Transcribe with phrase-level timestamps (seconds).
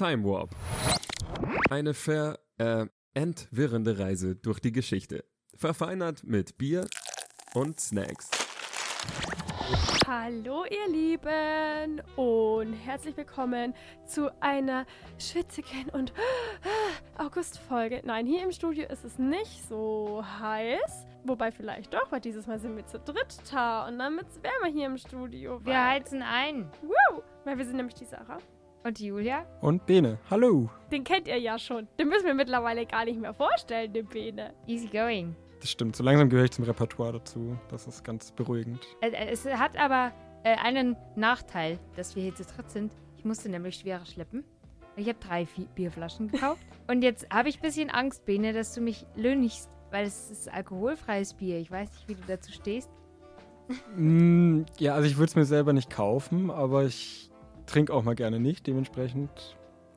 [0.00, 0.56] Time Warp.
[1.68, 5.26] Eine ver äh, entwirrende Reise durch die Geschichte.
[5.54, 6.86] Verfeinert mit Bier
[7.52, 8.30] und Snacks.
[10.08, 13.74] Hallo ihr Lieben und herzlich willkommen
[14.06, 14.86] zu einer
[15.18, 16.14] schwitzigen und
[17.18, 18.00] August-Folge.
[18.02, 21.06] Nein, hier im Studio ist es nicht so heiß.
[21.24, 24.72] Wobei vielleicht doch, weil dieses Mal sind wir zu dritt da und dann wird's wärmer
[24.74, 25.62] hier im Studio.
[25.62, 26.70] Wir heizen ein.
[26.80, 27.22] Woo!
[27.44, 28.38] Weil wir sind nämlich die Sarah.
[28.82, 29.44] Und Julia?
[29.60, 30.70] Und Bene, hallo.
[30.90, 31.86] Den kennt ihr ja schon.
[31.98, 34.54] Den müssen wir mittlerweile gar nicht mehr vorstellen, den Bene.
[34.66, 35.36] Easy going.
[35.60, 37.58] Das stimmt, so langsam gehöre ich zum Repertoire dazu.
[37.68, 38.80] Das ist ganz beruhigend.
[39.02, 40.12] Äh, äh, Es hat aber
[40.44, 42.92] äh, einen Nachteil, dass wir hier zu dritt sind.
[43.18, 44.44] Ich musste nämlich schwerer schleppen.
[44.96, 46.62] Ich habe drei Bierflaschen gekauft.
[46.88, 50.50] Und jetzt habe ich ein bisschen Angst, Bene, dass du mich löhnigst, weil es ist
[50.50, 51.58] alkoholfreies Bier.
[51.58, 52.88] Ich weiß nicht, wie du dazu stehst.
[53.94, 57.29] Mm, ja, also ich würde es mir selber nicht kaufen, aber ich
[57.70, 58.66] trinke auch mal gerne nicht.
[58.66, 59.56] Dementsprechend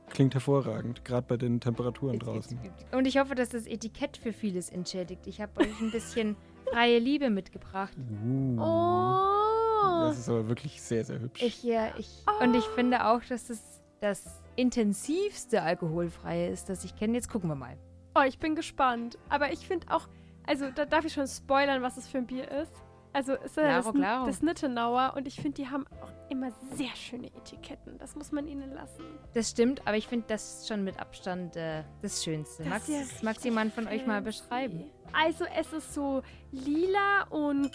[0.09, 2.59] klingt hervorragend, gerade bei den Temperaturen draußen.
[2.91, 5.27] Und ich hoffe, dass das Etikett für vieles entschädigt.
[5.27, 6.35] Ich habe euch ein bisschen
[6.71, 7.93] freie Liebe mitgebracht.
[7.97, 10.07] Uh, Oh!
[10.07, 11.41] Das ist aber wirklich sehr, sehr hübsch.
[11.41, 12.09] Ich, ja, ich,
[12.41, 17.13] Und ich finde auch, dass es das intensivste alkoholfreie ist, das ich kenne.
[17.13, 17.77] Jetzt gucken wir mal.
[18.15, 19.17] Oh, ich bin gespannt.
[19.29, 20.07] Aber ich finde auch,
[20.45, 22.82] also da darf ich schon spoilern, was es für ein Bier ist.
[23.13, 24.25] Also es ist ja das, claro.
[24.25, 27.99] das Nittenauer und ich finde, die haben auch immer sehr schöne Etiketten.
[27.99, 29.03] Das muss man ihnen lassen.
[29.35, 32.63] Das stimmt, aber ich finde das schon mit Abstand äh, das Schönste.
[32.63, 34.89] Das ja magst richtig jemand von euch mal beschreiben?
[35.13, 37.71] Also es ist so lila und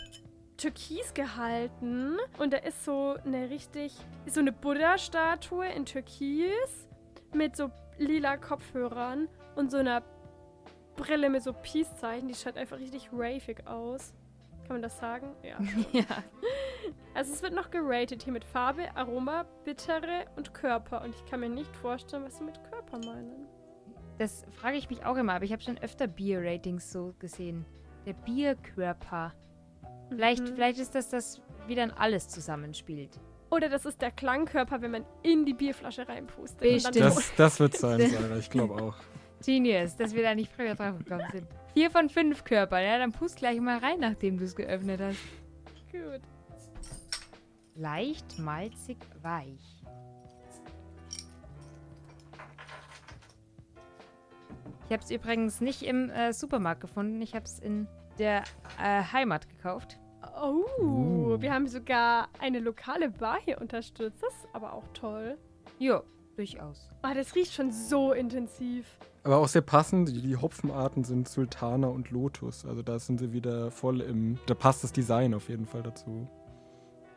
[0.57, 3.95] türkis gehalten und da ist so eine richtig,
[4.27, 6.89] so eine Buddha-Statue in türkis
[7.33, 10.03] mit so lila Kopfhörern und so einer
[10.97, 12.27] Brille mit so Peace-Zeichen.
[12.29, 14.13] Die schaut einfach richtig ravig aus.
[14.69, 15.35] Kann man das sagen?
[15.43, 15.57] Ja.
[15.93, 16.05] ja.
[17.15, 21.03] Also es wird noch geratet hier mit Farbe, Aroma, Bittere und Körper.
[21.03, 23.47] Und ich kann mir nicht vorstellen, was sie mit Körper meinen.
[24.19, 27.65] Das frage ich mich auch immer, aber ich habe schon öfter Bier-Ratings so gesehen.
[28.05, 29.33] Der Bierkörper.
[30.11, 30.55] Vielleicht, Mhm.
[30.55, 33.19] vielleicht ist das das, wie dann alles zusammenspielt.
[33.51, 36.61] Oder das ist der Klangkörper, wenn man in die Bierflasche reinpustet.
[36.61, 36.97] Bestimmt.
[36.97, 38.95] Und dann Das, das wird sein, Sarah, ich glaube auch.
[39.45, 41.47] Genius, dass wir da nicht früher drauf gekommen sind.
[41.75, 45.19] Vier von fünf Körpern, ja, dann pust gleich mal rein, nachdem du es geöffnet hast.
[45.93, 46.23] Gut.
[47.77, 49.83] Leicht, malzig, weich.
[54.87, 57.21] Ich habe es übrigens nicht im äh, Supermarkt gefunden.
[57.21, 57.87] Ich habe es in
[58.19, 58.43] der
[58.83, 59.99] äh, Heimat gekauft.
[60.41, 61.41] Oh, Uh.
[61.41, 64.23] wir haben sogar eine lokale Bar hier unterstützt.
[64.23, 65.37] Das ist aber auch toll.
[65.79, 66.03] Jo,
[66.39, 66.89] durchaus.
[67.03, 68.87] Ah, das riecht schon so intensiv.
[69.25, 72.65] Aber auch sehr passend, die, Hopfenarten sind Sultana und Lotus.
[72.65, 74.39] Also da sind sie wieder voll im.
[74.47, 76.27] Da passt das Design auf jeden Fall dazu.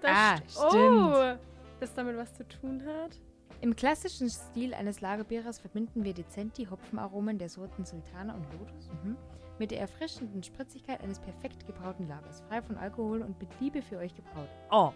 [0.01, 1.13] Das Ah, st- stimmt.
[1.39, 1.45] Oh,
[1.79, 3.17] das damit was zu tun hat.
[3.61, 8.89] Im klassischen Stil eines Lagerbieres verbinden wir dezent die Hopfenaromen der Sorten Sultana und Lotus
[9.03, 9.15] mhm,
[9.59, 13.97] mit der erfrischenden Spritzigkeit eines perfekt gebrauten Lagers, frei von Alkohol und mit Liebe für
[13.97, 14.49] euch gebraut.
[14.71, 14.91] Oh.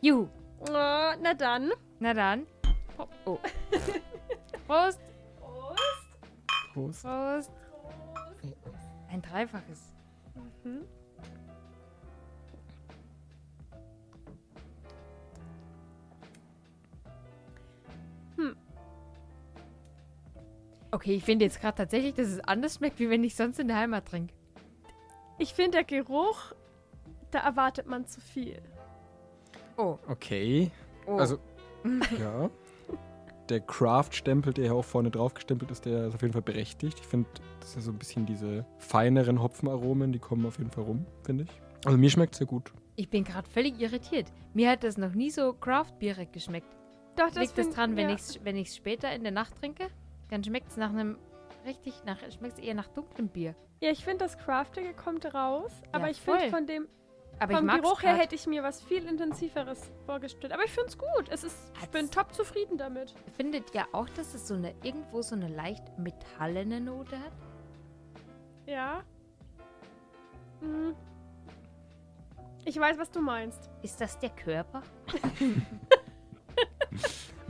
[0.00, 0.28] Juhu.
[0.60, 1.70] Oh, na dann.
[1.98, 2.46] Na dann.
[3.00, 3.10] Pop.
[3.24, 3.38] Oh.
[4.66, 5.00] Prost.
[6.74, 7.02] Prost.
[7.02, 7.50] Prost.
[9.08, 9.92] Ein dreifaches.
[10.64, 10.84] Mhm.
[20.92, 23.68] Okay, ich finde jetzt gerade tatsächlich, dass es anders schmeckt, wie wenn ich sonst in
[23.68, 24.34] der Heimat trinke.
[25.38, 26.52] Ich finde, der Geruch,
[27.30, 28.60] da erwartet man zu viel.
[29.76, 29.98] Oh.
[30.08, 30.70] Okay.
[31.06, 31.16] oh.
[31.16, 31.38] Also,
[32.18, 32.50] ja.
[33.50, 37.00] Der Craft-Stempel, der hier auch vorne drauf gestempelt ist, der ist auf jeden Fall berechtigt.
[37.00, 37.28] Ich finde,
[37.58, 41.04] das ist ja so ein bisschen diese feineren Hopfenaromen, die kommen auf jeden Fall rum,
[41.24, 41.50] finde ich.
[41.84, 42.72] Also mir schmeckt sehr gut.
[42.94, 44.26] ich bin gerade völlig irritiert.
[44.54, 46.76] Mir hat das noch nie so Craft-Bierig geschmeckt.
[47.16, 48.14] Doch, das Liegt das dran, wenn ja.
[48.14, 49.88] ich es wenn später in der Nacht trinke?
[50.28, 51.18] Dann schmeckt es nach einem
[51.66, 53.56] richtig, nach schmeckt eher nach dunklem Bier.
[53.80, 55.72] Ja, ich finde, das Craftige kommt raus.
[55.92, 56.86] Aber ich finde, von dem
[57.40, 60.52] Aber vom Geruch her hätte ich mir was viel intensiveres vorgestellt.
[60.52, 61.28] Aber ich finde es gut.
[61.30, 63.14] Es ist, ich bin top zufrieden damit.
[63.34, 67.32] Findet ihr auch, dass es so eine irgendwo so eine leicht metallene Note hat?
[68.66, 69.02] Ja.
[70.60, 70.94] Mhm.
[72.66, 73.70] Ich weiß, was du meinst.
[73.82, 74.82] Ist das der Körper?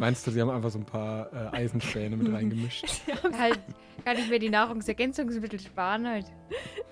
[0.00, 2.86] Meinst du, sie haben einfach so ein paar äh, Eisenspäne mit reingemischt?
[3.06, 3.58] Sie haben halt,
[4.04, 6.24] kann ich mir die Nahrungsergänzungsmittel sparen halt.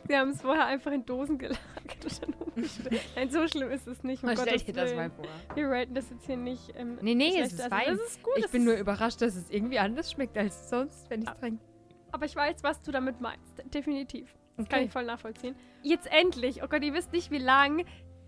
[0.07, 1.59] Sie haben es vorher einfach in Dosen gelagert
[2.05, 3.01] und dann umgestellt.
[3.17, 4.23] Nein, so schlimm ist es nicht.
[4.23, 5.25] Um Man Gottes stellt dir das mal vor.
[5.55, 6.71] Wir raten das jetzt hier nicht.
[6.77, 7.97] Ähm, Nee, nee, es ist Also, fein.
[7.97, 8.35] Das ist gut.
[8.37, 11.29] Ich das bin ist, nur überrascht, dass es irgendwie anders schmeckt als sonst, wenn ich
[11.29, 11.33] Ah.
[11.33, 11.65] es trinke.
[12.13, 13.63] Aber ich weiß, was du damit meinst.
[13.73, 14.35] Definitiv.
[14.59, 14.87] Das kann Okay.
[14.89, 15.55] ich voll nachvollziehen.
[15.83, 16.63] Jetzt endlich.
[16.63, 17.85] Oh Gott, ihr wisst nicht, wie lang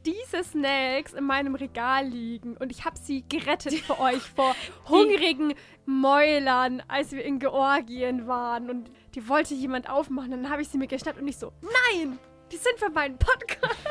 [0.07, 4.55] diese Snacks in meinem Regal liegen und ich habe sie gerettet für euch vor
[4.89, 5.55] hungrigen
[5.87, 10.31] Mäulern, als wir in Georgien waren und die wollte jemand aufmachen.
[10.31, 12.19] Dann habe ich sie mir geschnappt und ich so, nein,
[12.53, 13.77] die sind für meinen Podcast.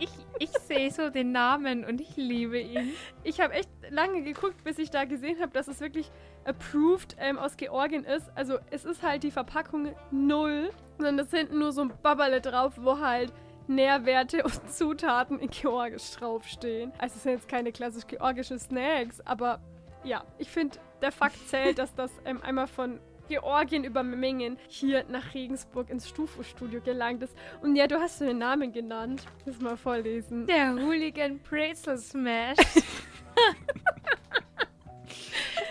[0.00, 0.10] Ich,
[0.40, 2.94] ich sehe so den Namen und ich liebe ihn.
[3.22, 6.10] Ich habe echt lange geguckt, bis ich da gesehen habe, dass es wirklich
[6.44, 8.28] approved ähm, aus Georgien ist.
[8.34, 12.72] Also es ist halt die Verpackung null, sondern es hinten nur so ein Babberle drauf,
[12.76, 13.32] wo halt
[13.66, 16.92] Nährwerte und Zutaten in Georgisch draufstehen.
[16.98, 19.60] Also es sind jetzt keine klassisch georgischen Snacks, aber
[20.04, 25.04] ja, ich finde, der Fakt zählt, dass das ähm, einmal von Georgien über Memmingen hier
[25.08, 27.34] nach Regensburg ins Stufo-Studio gelangt ist.
[27.62, 29.24] Und ja, du hast so den Namen genannt.
[29.46, 30.46] Muss mal vorlesen.
[30.46, 32.58] Der Hooligan Pretzel Smash.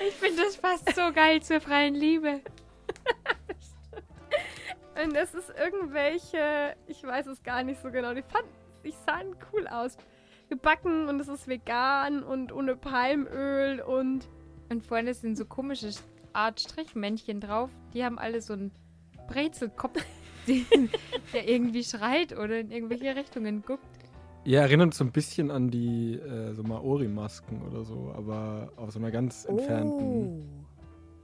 [0.07, 2.41] ich finde das fast so geil zur freien Liebe.
[5.01, 8.49] Und es ist irgendwelche, ich weiß es gar nicht so genau, die fanden,
[8.83, 9.97] die sahen cool aus.
[10.49, 14.27] Gebacken und es ist vegan und ohne Palmöl und
[14.69, 15.91] Und vorne sind so komische
[16.33, 17.69] Art Strichmännchen drauf.
[17.93, 18.71] Die haben alle so einen
[19.27, 20.03] Brezelkopf,
[21.33, 23.85] der irgendwie schreit oder in irgendwelche Richtungen guckt.
[24.45, 28.99] Ja, erinnert so ein bisschen an die äh, so Maori-Masken oder so, aber auf so
[28.99, 30.65] einer ganz entfernten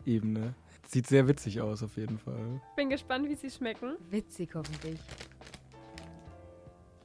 [0.06, 0.54] Ebene.
[0.92, 2.60] Sieht sehr witzig aus, auf jeden Fall.
[2.76, 3.96] bin gespannt, wie sie schmecken.
[4.10, 5.00] Witzig hoffentlich.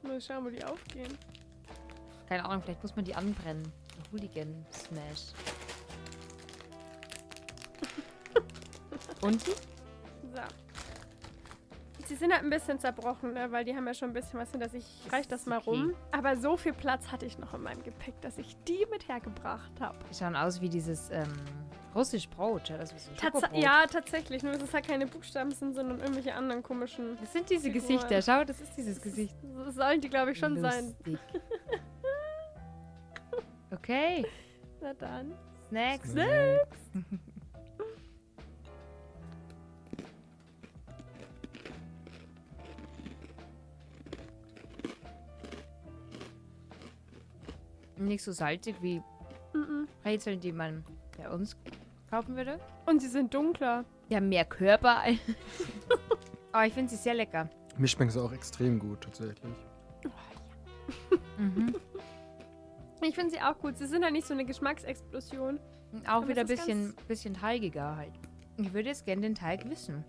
[0.01, 1.15] Mal schauen, wo die aufgehen.
[2.27, 3.61] Keine Ahnung, vielleicht muss man die anbrennen.
[3.95, 5.33] Der Hooligan Smash.
[9.21, 9.43] Und?
[9.43, 9.53] So.
[12.07, 13.51] Sie sind halt ein bisschen zerbrochen, ne?
[13.51, 14.83] weil die haben ja schon ein bisschen was hinter sich.
[15.05, 15.69] Ich reich das mal okay.
[15.69, 15.93] rum.
[16.11, 19.79] Aber so viel Platz hatte ich noch in meinem Gepäck, dass ich die mit hergebracht
[19.79, 19.99] habe.
[20.09, 21.31] Die schauen aus wie dieses ähm,
[21.95, 22.69] russisch Brot.
[22.71, 24.43] Aus wie so ein Tats ja, tatsächlich.
[24.43, 27.17] Nur, dass es halt keine Buchstaben sind, sondern irgendwelche anderen komischen.
[27.19, 27.81] Das sind diese Figuren.
[27.87, 28.21] Gesichter.
[28.21, 29.35] Schau, das ist dieses Gesicht.
[29.65, 30.95] Das sollen die, glaube ich, schon sein.
[31.05, 31.19] Lustig.
[33.71, 34.25] Okay.
[34.79, 35.33] Na dann.
[35.67, 36.13] Snacks.
[47.97, 49.01] Nicht so salzig wie
[49.53, 49.87] Mhm.
[50.03, 50.83] Brezeln, die man
[51.17, 51.55] bei uns
[52.15, 52.59] kaufen würde.
[52.85, 53.83] Und sie sind dunkler.
[54.09, 55.03] Die haben mehr Körper.
[56.53, 57.49] Aber ich finde sie sehr lecker.
[57.77, 59.53] Mir schmecken sie auch extrem gut, tatsächlich.
[61.37, 61.75] Mhm.
[63.01, 63.77] Ich finde sie auch gut.
[63.77, 65.59] Sie sind halt nicht so eine Geschmacksexplosion.
[65.91, 68.13] Und auch Aber wieder ein bisschen, bisschen teigiger halt.
[68.57, 70.03] Ich würde jetzt gerne den Teig wissen.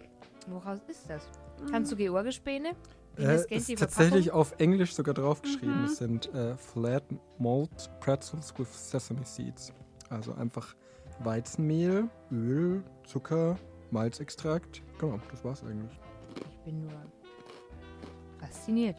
[0.47, 1.29] Woraus ist das?
[1.71, 2.73] Kannst du Georgespäne?
[3.17, 5.81] Wie Äh, das ist tatsächlich auf Englisch sogar draufgeschrieben.
[5.81, 5.85] Mhm.
[5.85, 7.05] Es sind äh, Flat
[7.39, 9.75] Malt Pretzels with Sesame Seeds.
[10.09, 10.75] Also einfach
[11.21, 13.57] Weizenmehl, Öl, Zucker,
[13.91, 14.83] Malzextrakt.
[14.99, 15.99] Genau, das war's eigentlich.
[16.51, 16.93] Ich bin nur
[18.41, 18.97] fasziniert.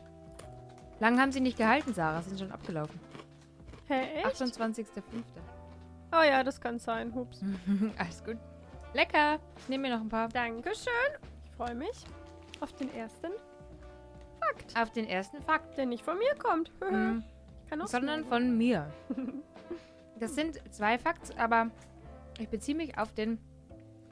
[1.00, 2.22] Lang haben sie nicht gehalten, Sarah.
[2.22, 3.00] Sind schon abgelaufen.
[3.88, 4.42] Hä, echt?
[4.42, 4.82] 28.05.
[6.12, 7.14] Oh ja, das kann sein.
[7.14, 7.42] Hups.
[7.98, 8.38] Alles gut.
[8.94, 9.40] Lecker.
[9.58, 10.28] Ich nehme mir noch ein paar.
[10.30, 10.92] Dankeschön.
[11.46, 12.06] Ich freue mich
[12.62, 13.32] auf den ersten
[14.40, 15.78] Fakt, Auf den ersten Fakt.
[15.78, 16.72] der nicht von mir kommt.
[16.92, 17.24] Mhm.
[17.64, 18.90] Ich kann auch Sondern von mir.
[20.20, 21.70] Das sind zwei Fakts, aber
[22.40, 23.40] ich beziehe mich auf den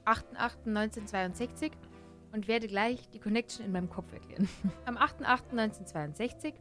[0.06, 1.72] 8.8.1962
[2.32, 4.48] und werde gleich die Connection in meinem Kopf erklären.
[4.86, 6.54] Am 8.8.1962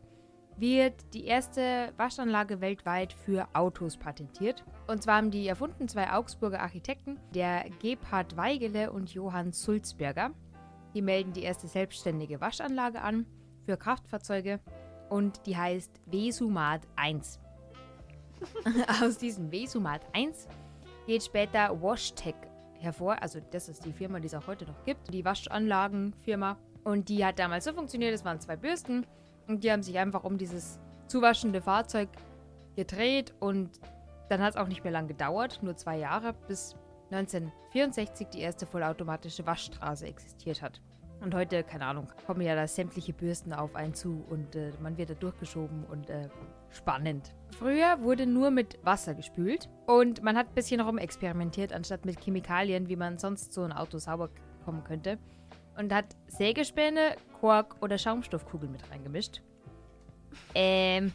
[0.56, 4.64] wird die erste Waschanlage weltweit für Autos patentiert.
[4.86, 10.30] Und zwar haben die erfunden zwei Augsburger Architekten, der Gebhard Weigele und Johann Sulzberger.
[10.94, 13.26] Die melden die erste selbstständige Waschanlage an
[13.64, 14.60] für Kraftfahrzeuge
[15.10, 17.40] und die heißt Vesumat 1.
[19.02, 20.46] Aus diesem Vesumat 1
[21.06, 22.34] geht später WashTech
[22.78, 23.20] hervor.
[23.20, 25.12] Also das ist die Firma, die es auch heute noch gibt.
[25.12, 26.56] Die Waschanlagenfirma.
[26.84, 29.06] Und die hat damals so funktioniert, es waren zwei Bürsten
[29.48, 32.10] und die haben sich einfach um dieses zuwaschende Fahrzeug
[32.76, 33.70] gedreht und
[34.28, 36.76] dann hat es auch nicht mehr lang gedauert, nur zwei Jahre, bis
[37.10, 40.80] 1964 die erste vollautomatische Waschstraße existiert hat.
[41.24, 44.98] Und heute, keine Ahnung, kommen ja da sämtliche Bürsten auf einen zu und äh, man
[44.98, 46.28] wird da durchgeschoben und äh,
[46.68, 47.34] spannend.
[47.58, 52.90] Früher wurde nur mit Wasser gespült und man hat ein bisschen rumexperimentiert, anstatt mit Chemikalien,
[52.90, 54.28] wie man sonst so ein Auto sauber
[54.58, 55.18] bekommen könnte.
[55.78, 59.40] Und hat Sägespäne, Kork oder Schaumstoffkugeln mit reingemischt.
[60.54, 61.10] Ähm,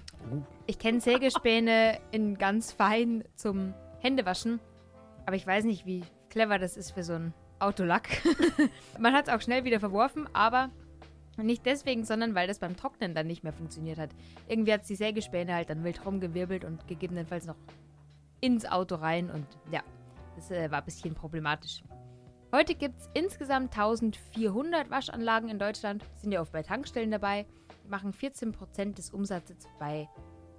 [0.65, 4.59] ich kenne Sägespäne in ganz fein zum Händewaschen,
[5.27, 6.01] aber ich weiß nicht, wie
[6.31, 8.09] clever das ist für so ein Autolack.
[8.99, 10.69] Man hat es auch schnell wieder verworfen, aber
[11.37, 14.09] nicht deswegen, sondern weil das beim Trocknen dann nicht mehr funktioniert hat.
[14.47, 17.55] Irgendwie hat es die Sägespäne halt dann wild rumgewirbelt und gegebenenfalls noch
[18.41, 19.81] ins Auto rein und ja,
[20.35, 21.83] das äh, war ein bisschen problematisch.
[22.51, 27.45] Heute gibt es insgesamt 1400 Waschanlagen in Deutschland, sind ja oft bei Tankstellen dabei.
[27.87, 30.09] machen 14% des Umsatzes bei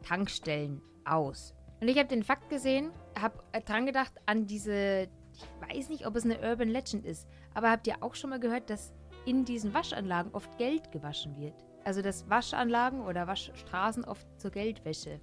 [0.02, 1.54] Tankstellen aus.
[1.80, 5.09] Und ich habe den Fakt gesehen, habe dran gedacht an diese,
[5.42, 8.40] ich weiß nicht, ob es eine Urban Legend ist, aber habt ihr auch schon mal
[8.40, 8.92] gehört, dass
[9.26, 11.54] in diesen Waschanlagen oft Geld gewaschen wird?
[11.85, 15.20] Also dass Waschanlagen oder Waschstraßen oft zur Geldwäsche.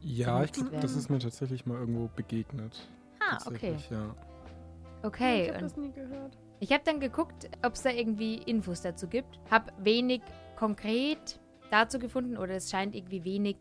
[0.00, 2.88] Ja, ich glaube, das ist mir tatsächlich mal irgendwo begegnet.
[3.20, 3.72] Ah, okay.
[3.72, 4.14] Tatsächlich, Ja.
[5.04, 5.42] Okay.
[5.44, 6.38] ich habe das nie gehört.
[6.60, 9.40] Ich habe dann geguckt, ob es da irgendwie Infos dazu gibt.
[9.50, 10.22] Hab wenig
[10.56, 13.56] konkret dazu gefunden oder es scheint irgendwie wenig.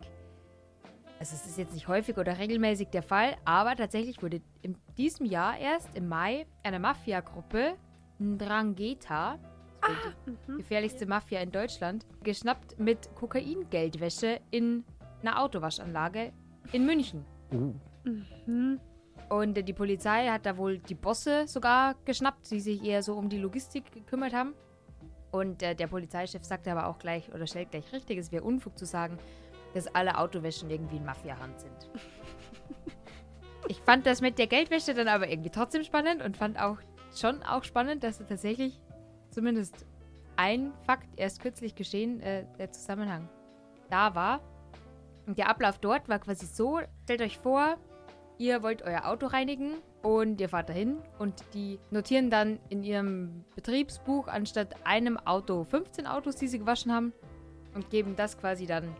[1.21, 5.27] Also es ist jetzt nicht häufig oder regelmäßig der Fall, aber tatsächlich wurde in diesem
[5.27, 7.75] Jahr erst im Mai eine Mafia-Gruppe,
[8.17, 10.57] Ndrangheta, ist die Mhm.
[10.57, 14.83] gefährlichste Mafia in Deutschland, geschnappt mit Kokain-Geldwäsche in
[15.21, 16.33] einer Autowaschanlage
[16.71, 17.23] in München.
[17.53, 17.75] Uh,
[18.47, 18.79] Mhm.
[19.29, 23.29] Und die Polizei hat da wohl die Bosse sogar geschnappt, die sich eher so um
[23.29, 24.55] die Logistik gekümmert haben.
[25.31, 28.75] Und äh, der Polizeichef sagte aber auch gleich, oder stellt gleich richtig, es wäre Unfug
[28.75, 29.19] zu sagen,
[29.73, 31.89] dass alle Autowäschen irgendwie in Mafia-Hand sind.
[33.67, 36.77] ich fand das mit der Geldwäsche dann aber irgendwie trotzdem spannend und fand auch
[37.15, 38.79] schon auch spannend, dass da tatsächlich
[39.29, 39.85] zumindest
[40.35, 43.29] ein Fakt erst kürzlich geschehen, äh, der Zusammenhang
[43.89, 44.41] da war.
[45.27, 47.77] Und der Ablauf dort war quasi so, stellt euch vor,
[48.37, 53.45] ihr wollt euer Auto reinigen und ihr fahrt dahin und die notieren dann in ihrem
[53.55, 57.13] Betriebsbuch anstatt einem Auto 15 Autos, die sie gewaschen haben
[57.75, 58.95] und geben das quasi dann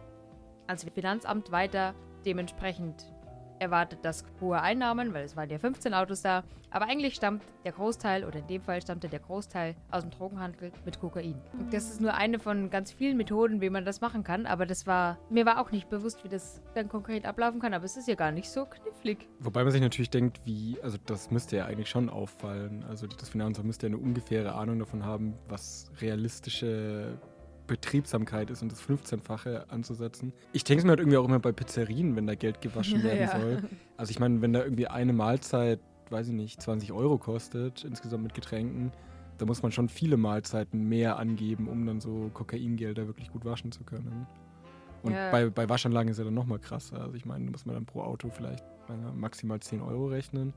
[0.67, 1.93] ans Finanzamt weiter.
[2.25, 3.05] Dementsprechend
[3.61, 6.43] erwartet das hohe Einnahmen, weil es waren ja 15 Autos da.
[6.71, 10.71] Aber eigentlich stammt der Großteil, oder in dem Fall stammte der Großteil aus dem Drogenhandel
[10.83, 11.35] mit Kokain.
[11.69, 14.45] Das ist nur eine von ganz vielen Methoden, wie man das machen kann.
[14.47, 17.73] Aber das war, mir war auch nicht bewusst, wie das dann konkret ablaufen kann.
[17.73, 19.29] Aber es ist ja gar nicht so knifflig.
[19.39, 22.83] Wobei man sich natürlich denkt, wie, also das müsste ja eigentlich schon auffallen.
[22.89, 27.19] Also das Finanzamt müsste ja eine ungefähre Ahnung davon haben, was realistische
[27.71, 30.33] Betriebsamkeit ist und das 15-fache anzusetzen.
[30.51, 33.21] Ich denke es mir halt irgendwie auch immer bei Pizzerien, wenn da Geld gewaschen werden
[33.21, 33.39] ja.
[33.39, 33.63] soll.
[33.95, 38.23] Also ich meine, wenn da irgendwie eine Mahlzeit, weiß ich nicht, 20 Euro kostet, insgesamt
[38.23, 38.91] mit Getränken,
[39.37, 43.71] da muss man schon viele Mahlzeiten mehr angeben, um dann so Kokaingelder wirklich gut waschen
[43.71, 44.27] zu können.
[45.03, 45.31] Und Ja.
[45.31, 46.99] bei, bei Waschanlagen ist ja dann nochmal krasser.
[47.01, 48.65] Also ich meine, da muss man dann pro Auto vielleicht
[49.15, 50.53] maximal 10 Euro rechnen.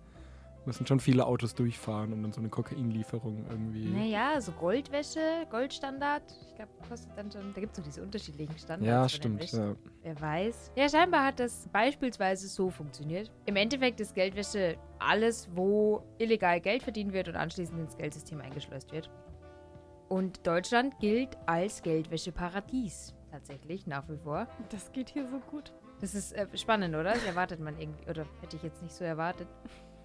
[0.66, 3.87] Müssen schon viele Autos durchfahren, um dann so eine Kokainlieferung irgendwie.
[3.87, 6.23] Naja, so Goldwäsche, Goldstandard.
[6.49, 7.52] Ich glaube, kostet dann schon.
[7.54, 8.87] Da gibt es so diese unterschiedlichen Standards.
[8.87, 9.52] ja, stimmt.
[9.52, 9.75] Ja.
[10.02, 10.73] Wer weiß.
[10.76, 13.30] Ja, scheinbar hat das beispielsweise so funktioniert.
[13.47, 18.92] Im Endeffekt ist Geldwäsche alles, wo illegal Geld verdient wird und anschließend ins Geldsystem eingeschleust
[18.92, 19.11] wird.
[20.09, 23.14] Und Deutschland gilt als Geldwäscheparadies.
[23.30, 24.47] Tatsächlich, nach wie vor.
[24.71, 25.73] Das geht hier so gut.
[26.00, 27.12] Das ist äh, spannend, oder?
[27.14, 29.49] Das erwartet man irgendwie, oder hätte ich jetzt nicht so erwartet.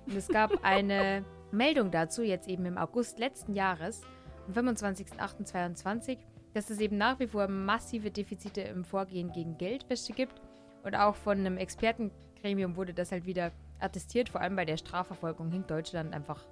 [0.06, 4.02] Und es gab eine Meldung dazu, jetzt eben im August letzten Jahres,
[4.48, 6.18] am 25.08.22,
[6.54, 10.42] dass es eben nach wie vor massive Defizite im Vorgehen gegen Geldwäsche gibt.
[10.84, 14.30] Und auch von einem Expertengremium wurde das halt wieder attestiert.
[14.30, 16.46] Vor allem bei der Strafverfolgung hinkt Deutschland einfach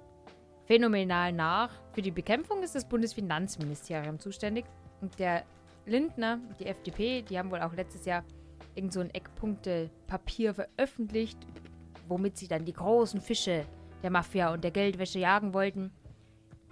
[0.66, 1.70] phänomenal nach.
[1.92, 4.66] Für die Bekämpfung ist das Bundesfinanzministerium zuständig.
[5.00, 5.44] Und der
[5.86, 8.22] Lindner, die FDP, die haben wohl auch letztes Jahr
[8.74, 11.38] irgend so ein Eckpunkte-Papier veröffentlicht,
[12.08, 13.64] womit sie dann die großen Fische
[14.02, 15.90] der Mafia und der Geldwäsche jagen wollten.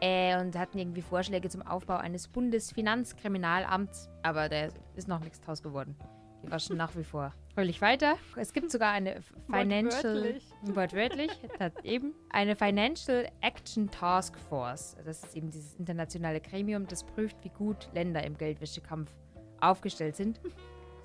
[0.01, 4.11] Äh, und hatten irgendwie Vorschläge zum Aufbau eines Bundesfinanzkriminalamts.
[4.23, 5.97] Aber da ist noch nichts draus geworden.
[6.43, 8.17] Die waschen nach wie vor fröhlich weiter.
[8.37, 10.35] Es gibt sogar eine Financial...
[10.63, 11.31] Wortwörtlich.
[11.83, 12.13] Eben.
[12.29, 14.95] Eine Financial Action Task Force.
[15.07, 19.11] Das ist eben dieses internationale Gremium, das prüft, wie gut Länder im Geldwäschekampf
[19.61, 20.39] aufgestellt sind.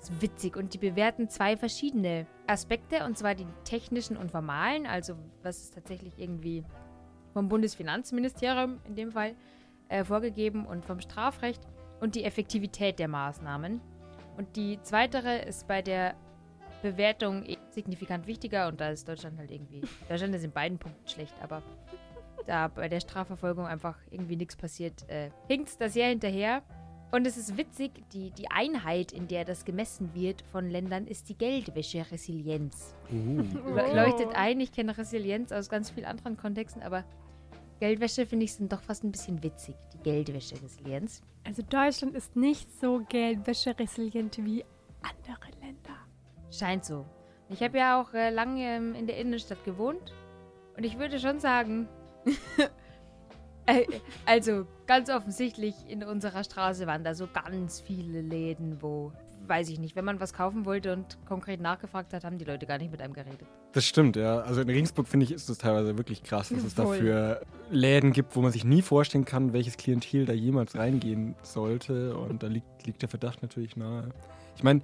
[0.02, 0.56] Das ist witzig.
[0.56, 5.74] Und die bewerten zwei verschiedene Aspekte, und zwar die technischen und formalen, also was ist
[5.74, 6.64] tatsächlich irgendwie
[7.32, 9.36] vom Bundesfinanzministerium in dem Fall
[9.88, 11.62] äh, vorgegeben und vom Strafrecht
[12.00, 13.80] und die Effektivität der Maßnahmen.
[14.36, 16.16] Und die zweitere ist bei der
[16.82, 19.82] Bewertung eh signifikant wichtiger und da ist Deutschland halt irgendwie.
[20.08, 21.62] Deutschland ist in beiden Punkten schlecht, aber
[22.46, 26.64] da bei der Strafverfolgung einfach irgendwie nichts passiert, äh, hinkt da sehr hinterher.
[27.12, 31.28] Und es ist witzig, die, die Einheit, in der das gemessen wird von Ländern, ist
[31.28, 32.94] die Geldwäsche-Resilienz.
[33.12, 33.42] Uh.
[33.74, 33.94] Le Oh.
[33.94, 37.04] leuchtet ein, ich kenne Resilienz aus ganz vielen anderen Kontexten, aber
[37.80, 41.20] Geldwäsche finde ich sind doch fast ein bisschen witzig, die Geldwäsche-Resilienz.
[41.44, 44.64] Also Deutschland ist nicht so geldwäscheresilient wie
[45.02, 45.98] andere Länder.
[46.50, 47.04] Scheint so.
[47.50, 50.14] Ich habe ja auch äh, lange ähm, in der Innenstadt gewohnt
[50.78, 51.88] und ich würde schon sagen,
[53.66, 53.84] äh,
[54.26, 59.12] also ganz offensichtlich in unserer Straße waren da so ganz viele Läden, wo
[59.46, 59.96] weiß ich nicht.
[59.96, 63.02] Wenn man was kaufen wollte und konkret nachgefragt hat, haben die Leute gar nicht mit
[63.02, 63.46] einem geredet.
[63.72, 64.40] Das stimmt, ja.
[64.40, 66.96] Also in Regensburg finde ich, ist das teilweise wirklich krass, was es Voll.
[66.96, 72.16] dafür Läden gibt, wo man sich nie vorstellen kann, welches Klientel da jemals reingehen sollte.
[72.16, 74.10] Und da liegt, liegt der Verdacht natürlich nahe.
[74.56, 74.82] Ich meine,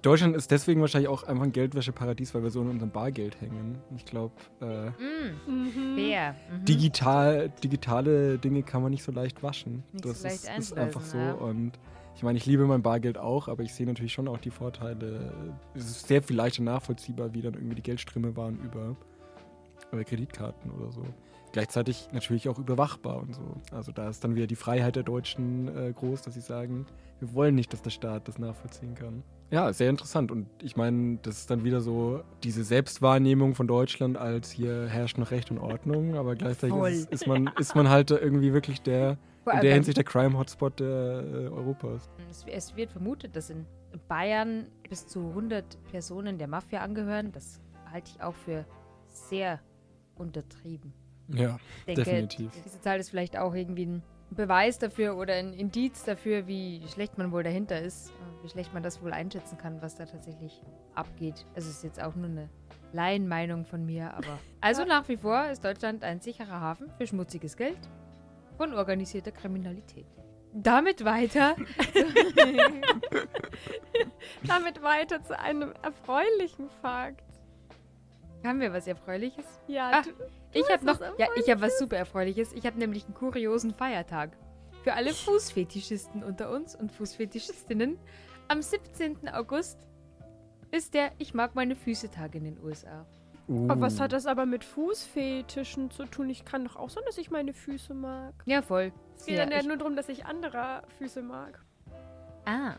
[0.00, 3.78] Deutschland ist deswegen wahrscheinlich auch einfach ein Geldwäscheparadies, weil wir so in unserem Bargeld hängen.
[3.94, 6.34] Ich glaube, äh, Mm, fair.
[6.50, 6.64] Mhm.
[6.64, 9.82] digital, digitale Dinge kann man nicht so leicht waschen.
[9.92, 11.18] Nicht das so leicht ist, ist einfach so.
[11.18, 11.32] ja.
[11.34, 11.72] Und
[12.16, 15.32] ich meine, ich liebe mein Bargeld auch, aber ich sehe natürlich schon auch die Vorteile.
[15.74, 18.96] Es ist sehr viel leichter nachvollziehbar, wie dann irgendwie die Geldströme waren über,
[19.92, 21.02] über Kreditkarten oder so.
[21.52, 23.42] Gleichzeitig natürlich auch überwachbar und so.
[23.72, 26.86] Also da ist dann wieder die Freiheit der Deutschen äh, groß, dass sie sagen,
[27.20, 29.22] wir wollen nicht, dass der Staat das nachvollziehen kann.
[29.52, 30.30] Ja, sehr interessant.
[30.30, 35.18] Und ich meine, das ist dann wieder so diese Selbstwahrnehmung von Deutschland als hier herrscht
[35.18, 39.18] noch Recht und Ordnung, aber gleichzeitig ist, ist, man, ist man halt irgendwie wirklich der,
[39.52, 42.08] in der Hinsicht der Crime-Hotspot äh, Europas.
[42.30, 43.66] Es, es wird vermutet, dass in
[44.08, 47.30] Bayern bis zu 100 Personen der Mafia angehören.
[47.30, 47.60] Das
[47.92, 48.64] halte ich auch für
[49.08, 49.60] sehr
[50.14, 50.94] untertrieben.
[51.28, 52.52] Ja, Ich denke, Definitiv.
[52.64, 54.02] diese Zahl ist vielleicht auch irgendwie ein
[54.34, 58.72] Beweis dafür oder ein Indiz dafür, wie schlecht man wohl dahinter ist, und wie schlecht
[58.74, 60.62] man das wohl einschätzen kann, was da tatsächlich
[60.94, 61.46] abgeht.
[61.54, 62.48] Also es ist jetzt auch nur eine
[62.92, 67.56] Laienmeinung von mir, aber also nach wie vor ist Deutschland ein sicherer Hafen für schmutziges
[67.56, 67.78] Geld
[68.58, 70.06] und organisierter Kriminalität.
[70.54, 71.56] Damit weiter.
[74.46, 77.31] Damit weiter zu einem erfreulichen Fakt.
[78.44, 79.44] Haben wir was Erfreuliches?
[79.68, 80.10] Ja, Ah, du,
[80.52, 82.52] Ich hast habe noch, was ja, ich habe was super Erfreuliches.
[82.52, 84.30] Ich habe nämlich einen kuriosen Feiertag.
[84.82, 87.98] Für alle Fußfetischisten unter uns und Fußfetischistinnen.
[88.48, 89.28] Am 17.
[89.28, 89.78] August
[90.72, 93.06] ist der Ich mag meine Füße-Tag in den USA.
[93.48, 93.68] Uh.
[93.70, 96.30] Oh, was hat das aber mit Fußfetischen zu tun?
[96.30, 98.34] Ich kann doch auch sagen, dass ich meine Füße mag.
[98.46, 98.92] Ja, voll.
[99.16, 101.60] Es geht Ja, dann ja ich- nur darum, dass ich anderer Füße mag.
[102.46, 102.74] ah,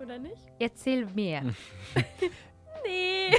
[0.00, 0.40] Oder nicht?
[0.58, 1.42] erzähl mehr.
[2.84, 3.36] Nee.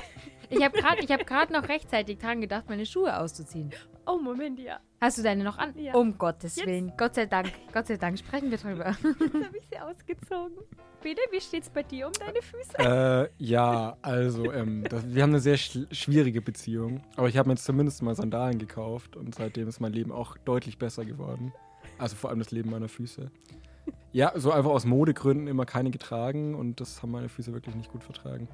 [0.50, 3.72] Ich habe gerade hab noch rechtzeitig dran gedacht, meine Schuhe auszuziehen.
[4.06, 4.80] Oh, Moment, ja.
[5.02, 5.74] Hast du deine noch an?
[5.78, 5.96] Ja.
[5.96, 6.68] Um Gottes Jetzt.
[6.68, 6.92] Willen.
[6.98, 7.52] Gott sei Dank.
[7.72, 8.90] Gott sei Dank sprechen wir drüber.
[9.04, 10.58] Jetzt habe ich sie ausgezogen.
[11.02, 12.78] Bitte, wie steht's bei dir um deine Füße?
[12.78, 17.02] Äh, ja, also, ähm, das, wir haben eine sehr schl- schwierige Beziehung.
[17.16, 20.38] Aber ich habe mir jetzt zumindest mal Sandalen gekauft und seitdem ist mein Leben auch
[20.38, 21.54] deutlich besser geworden.
[21.98, 23.32] Also vor allem das Leben meiner Füße.
[24.12, 27.92] Ja, so einfach aus Modegründen immer keine getragen und das haben meine Füße wirklich nicht
[27.92, 28.48] gut vertragen.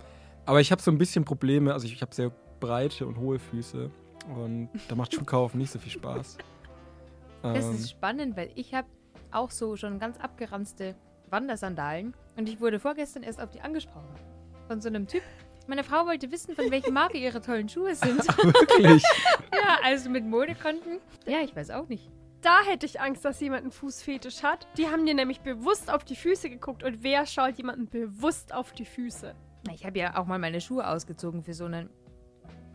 [0.45, 3.39] Aber ich habe so ein bisschen Probleme, also ich, ich habe sehr breite und hohe
[3.39, 3.89] Füße
[4.35, 6.37] und da macht Schuhkaufen nicht so viel Spaß.
[7.43, 8.87] Das Ähm, ist spannend, weil ich habe
[9.31, 10.95] auch so schon ganz abgeranzte
[11.29, 14.09] Wandersandalen und ich wurde vorgestern erst auf die angesprochen.
[14.67, 15.21] Von so einem Typ.
[15.67, 18.17] Meine Frau wollte wissen, von welcher Marke ihre tollen Schuhe sind.
[18.43, 19.03] wirklich.
[19.53, 20.99] ja, also mit Modekonten.
[21.27, 22.09] Ja, ich weiß auch nicht.
[22.41, 24.67] Da hätte ich Angst, dass jemand einen Fußfetisch hat.
[24.77, 26.83] Die haben dir nämlich bewusst auf die Füße geguckt.
[26.83, 29.35] Und wer schaut jemanden bewusst auf die Füße?
[29.73, 31.89] Ich habe ja auch mal meine Schuhe ausgezogen für so einen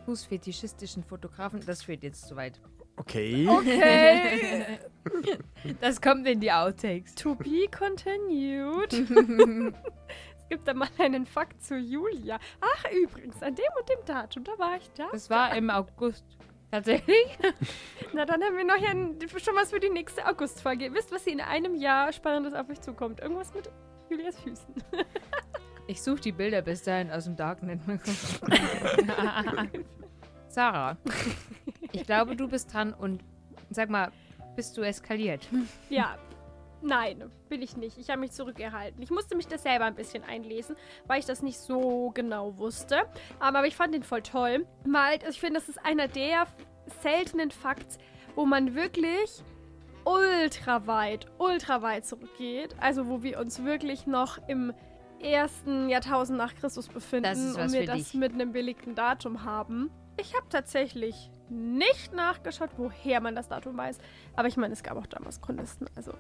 [0.05, 1.61] fußfetischistischen Fotografen.
[1.67, 2.61] Das führt jetzt zu weit.
[2.97, 3.47] Okay.
[3.49, 4.79] Okay.
[5.81, 7.15] Das kommt in die Outtakes.
[7.15, 8.93] to be continued.
[10.39, 12.39] es gibt da mal einen Fakt zu Julia.
[12.61, 15.09] Ach, übrigens, an dem und dem Datum, da war ich da.
[15.13, 16.25] Das war im August.
[16.71, 17.39] Tatsächlich?
[18.15, 20.85] Na, dann haben wir noch ja ein- schon was für die nächste Augustfolge.
[20.87, 23.21] Ihr wisst, was in einem Jahr Spannendes auf euch zukommt.
[23.21, 23.71] Irgendwas mit
[24.11, 24.75] Julias Füßen.
[25.87, 27.81] Ich suche die Bilder bis dahin aus dem Darknet.
[30.49, 30.97] Sarah,
[31.93, 33.23] ich glaube, du bist dran und
[33.71, 34.11] sag mal,
[34.57, 35.47] bist du eskaliert?
[35.91, 36.17] Ja.
[36.81, 37.97] Nein, will ich nicht.
[37.97, 39.03] Ich habe mich zurückgehalten.
[39.03, 43.05] Ich musste mich das selber ein bisschen einlesen, weil ich das nicht so genau wusste.
[43.41, 44.67] Aber ich fand den voll toll.
[44.85, 46.47] Weil ich finde, das ist einer der
[47.03, 47.97] seltenen Fakts,
[48.35, 49.43] wo man wirklich
[50.05, 52.77] ultra weit, ultra weit zurückgeht.
[52.79, 54.75] Also wo wir uns wirklich noch im
[55.25, 58.15] ersten Jahrtausend nach Christus befinden und wir das dich.
[58.15, 59.91] mit einem belegten Datum haben.
[60.17, 63.99] Ich habe tatsächlich nicht nachgeschaut, woher man das Datum weiß.
[64.37, 66.13] Aber ich meine, es gab auch damals Chronisten, also.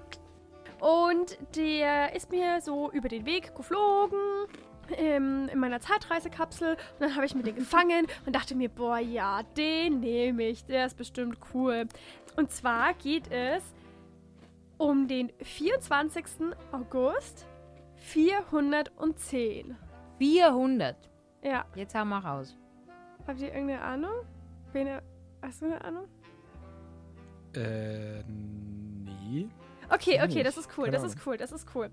[0.81, 4.19] Und der ist mir so über den Weg geflogen
[4.97, 6.73] ähm, in meiner Zeitreisekapsel.
[6.73, 10.65] Und dann habe ich mir den gefangen und dachte mir, boah, ja, den nehme ich.
[10.65, 11.87] Der ist bestimmt cool.
[12.37, 13.63] Und zwar geht es
[14.77, 16.25] um den 24.
[16.73, 17.47] August
[18.05, 19.77] 410.
[20.19, 20.97] 400.
[21.43, 22.57] Ja, Jetzt haben wir raus.
[23.27, 24.13] habt ihr irgendeine Ahnung?
[24.73, 24.89] Wen,
[25.43, 26.05] hast du eine Ahnung?
[27.55, 29.49] Äh, nee.
[29.91, 31.91] Okay, okay, das ist cool, das ist cool, das ist cool.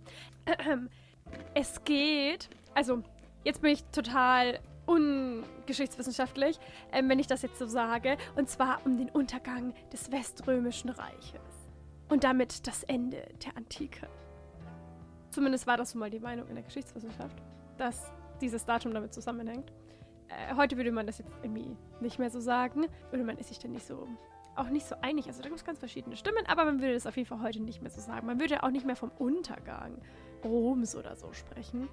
[1.53, 3.03] Es geht, also
[3.43, 6.59] jetzt bin ich total ungeschichtswissenschaftlich,
[6.91, 11.41] ähm, wenn ich das jetzt so sage, und zwar um den Untergang des Weströmischen Reiches
[12.09, 14.07] und damit das Ende der Antike.
[15.31, 17.41] Zumindest war das so mal die Meinung in der Geschichtswissenschaft.
[17.77, 19.71] dass dieses Datum damit zusammenhängt.
[20.27, 22.85] Äh, heute würde man das jetzt irgendwie nicht mehr so sagen.
[23.11, 24.07] Oder man ist sich dann nicht so
[24.55, 25.27] auch nicht so einig.
[25.27, 27.61] Also da gibt es ganz verschiedene Stimmen, aber man würde das auf jeden Fall heute
[27.61, 28.27] nicht mehr so sagen.
[28.27, 29.97] Man würde auch nicht mehr vom Untergang
[30.43, 31.87] Roms oder so sprechen.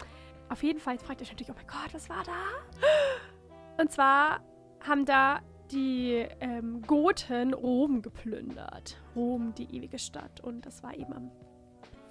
[0.48, 3.82] Auf jeden Fall fragt ihr euch natürlich, oh mein Gott, was war da?
[3.82, 4.40] Und zwar
[4.86, 9.00] haben da die ähm, Goten Rom geplündert.
[9.14, 10.40] Rom, die ewige Stadt.
[10.40, 11.30] Und das war eben am,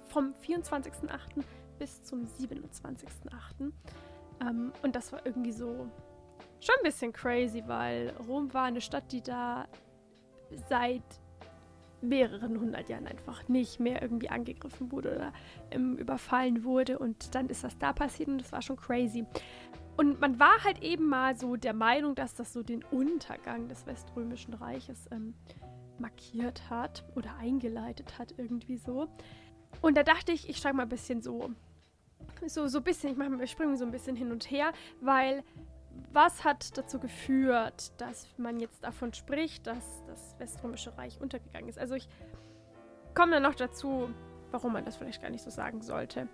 [0.08, 1.44] vom 24.08.
[1.78, 3.72] bis zum 27.08.
[4.40, 5.88] Ähm, und das war irgendwie so
[6.60, 9.66] schon ein bisschen crazy, weil Rom war eine Stadt, die da
[10.68, 11.02] seit
[12.00, 15.32] mehreren hundert Jahren einfach nicht mehr irgendwie angegriffen wurde oder
[15.70, 16.98] ähm, überfallen wurde.
[16.98, 19.24] Und dann ist das da passiert und das war schon crazy.
[19.96, 23.84] Und man war halt eben mal so der Meinung, dass das so den Untergang des
[23.86, 25.34] Weströmischen Reiches ähm,
[25.98, 29.08] markiert hat oder eingeleitet hat, irgendwie so.
[29.80, 31.50] Und da dachte ich, ich schreibe mal ein bisschen so,
[32.46, 35.42] so, so ein bisschen, ich mache mal, springe so ein bisschen hin und her, weil
[36.12, 41.78] was hat dazu geführt, dass man jetzt davon spricht, dass das Weströmische Reich untergegangen ist?
[41.78, 42.08] Also ich
[43.14, 44.10] komme dann noch dazu,
[44.50, 46.28] warum man das vielleicht gar nicht so sagen sollte.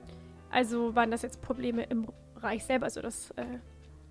[0.50, 2.84] Also waren das jetzt Probleme im Reich selber.
[2.84, 3.58] Also das äh,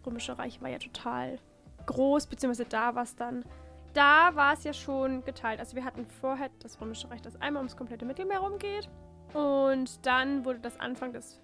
[0.05, 1.39] Römische Reich war ja total
[1.85, 3.45] groß, beziehungsweise da war es dann.
[3.93, 5.59] Da war es ja schon geteilt.
[5.59, 8.89] Also wir hatten vorher das Römische Reich, das einmal ums komplette Mittelmeer rumgeht.
[9.33, 11.41] Und dann wurde das Anfang des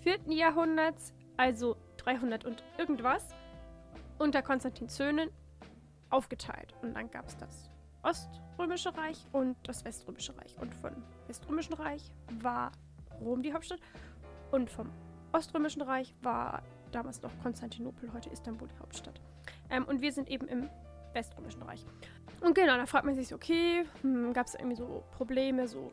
[0.00, 0.18] 4.
[0.28, 3.28] Jahrhunderts, also 300 und irgendwas,
[4.18, 5.30] unter Konstantin Zöhnen
[6.10, 6.74] aufgeteilt.
[6.82, 7.70] Und dann gab es das
[8.02, 10.56] Oströmische Reich und das Weströmische Reich.
[10.60, 10.90] Und vom
[11.28, 12.72] Weströmischen Reich war
[13.20, 13.80] Rom die Hauptstadt
[14.50, 14.90] und vom
[15.32, 19.20] Oströmischen Reich war damals noch Konstantinopel, heute Istanbul die Hauptstadt.
[19.70, 20.68] Ähm, und wir sind eben im
[21.14, 21.84] Weströmischen Reich.
[22.40, 25.92] Und genau, da fragt man sich okay, hm, gab es irgendwie so Probleme, so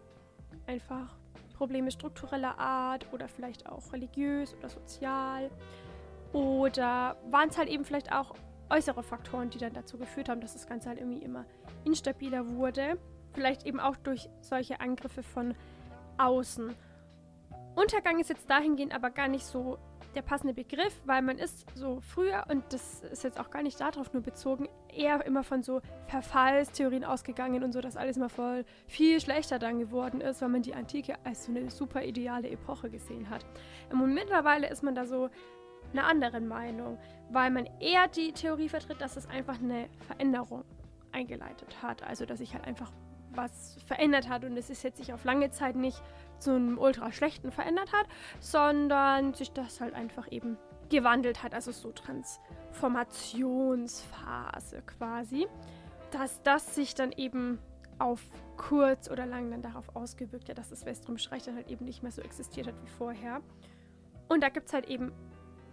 [0.65, 1.18] einfach
[1.59, 5.51] Probleme struktureller Art oder vielleicht auch religiös oder sozial.
[6.31, 8.33] Oder waren es halt eben vielleicht auch
[8.69, 11.45] äußere Faktoren, die dann dazu geführt haben, dass das Ganze halt irgendwie immer
[11.83, 12.97] instabiler wurde.
[13.33, 15.53] Vielleicht eben auch durch solche Angriffe von
[16.17, 16.73] außen.
[17.75, 19.79] Untergang ist jetzt dahingehend aber gar nicht so
[20.15, 23.79] der passende Begriff, weil man ist so früher, und das ist jetzt auch gar nicht
[23.79, 28.65] darauf nur bezogen, eher immer von so Verfallstheorien ausgegangen und so, dass alles immer voll
[28.87, 32.89] viel schlechter dann geworden ist, weil man die Antike als so eine super ideale Epoche
[32.89, 33.45] gesehen hat.
[33.91, 35.29] Und mittlerweile ist man da so
[35.93, 36.97] einer anderen Meinung,
[37.29, 40.63] weil man eher die Theorie vertritt, dass es einfach eine Veränderung
[41.11, 42.03] eingeleitet hat.
[42.03, 42.91] Also, dass sich halt einfach
[43.31, 46.01] was verändert hat und es ist jetzt sich auf lange Zeit nicht
[46.39, 48.07] zu einem ultra schlechten verändert hat,
[48.39, 50.57] sondern sich das halt einfach eben
[50.89, 55.47] gewandelt hat, also so Transformationsphase quasi,
[56.11, 57.59] dass das sich dann eben
[57.99, 58.21] auf
[58.57, 62.01] kurz oder lang dann darauf ausgewirkt hat, dass das Weströmische Reich dann halt eben nicht
[62.01, 63.41] mehr so existiert hat wie vorher.
[64.27, 65.11] Und da gibt es halt eben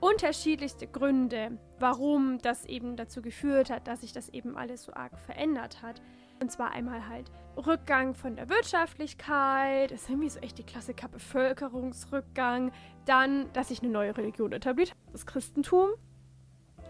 [0.00, 5.18] unterschiedlichste Gründe, warum das eben dazu geführt hat, dass sich das eben alles so arg
[5.18, 6.02] verändert hat.
[6.40, 11.08] Und zwar einmal halt Rückgang von der Wirtschaftlichkeit, das ist irgendwie so echt die Klassiker
[11.08, 12.72] Bevölkerungsrückgang.
[13.06, 15.90] Dann, dass sich eine neue Religion etabliert, das Christentum.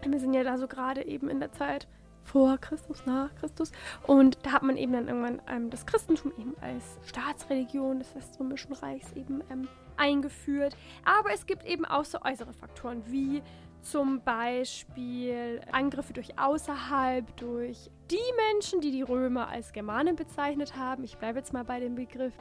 [0.05, 1.87] Wir sind ja da so gerade eben in der Zeit
[2.27, 3.71] vor Christus, nach Christus.
[4.05, 8.73] Und da hat man eben dann irgendwann ähm, das Christentum eben als Staatsreligion des Weströmischen
[8.73, 10.75] Reichs eben ähm, eingeführt.
[11.05, 13.41] Aber es gibt eben auch so äußere Faktoren wie
[13.81, 18.17] zum Beispiel Angriffe durch außerhalb, durch die
[18.51, 21.03] Menschen, die die Römer als Germanen bezeichnet haben.
[21.03, 22.33] Ich bleibe jetzt mal bei dem Begriff.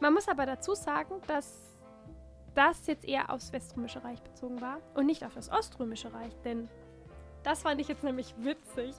[0.00, 1.60] Man muss aber dazu sagen, dass
[2.54, 6.68] das jetzt eher aufs Weströmische Reich bezogen war und nicht auf das Oströmische Reich, denn
[7.42, 8.94] das fand ich jetzt nämlich witzig.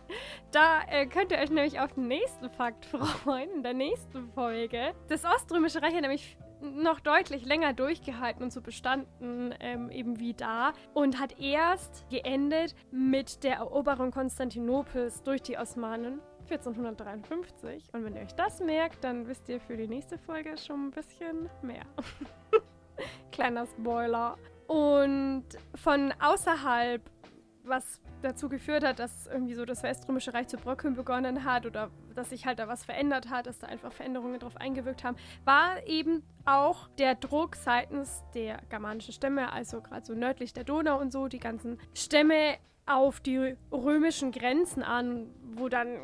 [0.52, 2.86] Da äh, könnt ihr euch nämlich auf den nächsten Fakt
[3.24, 4.94] freuen, in der nächsten Folge.
[5.10, 6.38] Das Oströmische Reich hat nämlich
[6.74, 10.74] noch deutlich länger durchgehalten und so bestanden, ähm, eben wie da.
[10.94, 17.94] Und hat erst geendet mit der Eroberung Konstantinopels durch die Osmanen 1453.
[17.94, 20.92] Und wenn ihr euch das merkt, dann wisst ihr für die nächste Folge schon ein
[20.92, 21.86] bisschen mehr.
[23.32, 24.38] Kleiner Spoiler.
[24.68, 27.02] Und von außerhalb,
[27.68, 31.92] was dazu geführt hat, dass irgendwie so das Weströmische Reich zu bröckeln begonnen hat oder
[32.16, 35.86] dass sich halt da was verändert hat, dass da einfach Veränderungen drauf eingewirkt haben, war
[35.86, 41.12] eben auch der Druck seitens der germanischen Stämme, also gerade so nördlich der Donau und
[41.12, 45.98] so, die ganzen Stämme auf die römischen Grenzen an, wo dann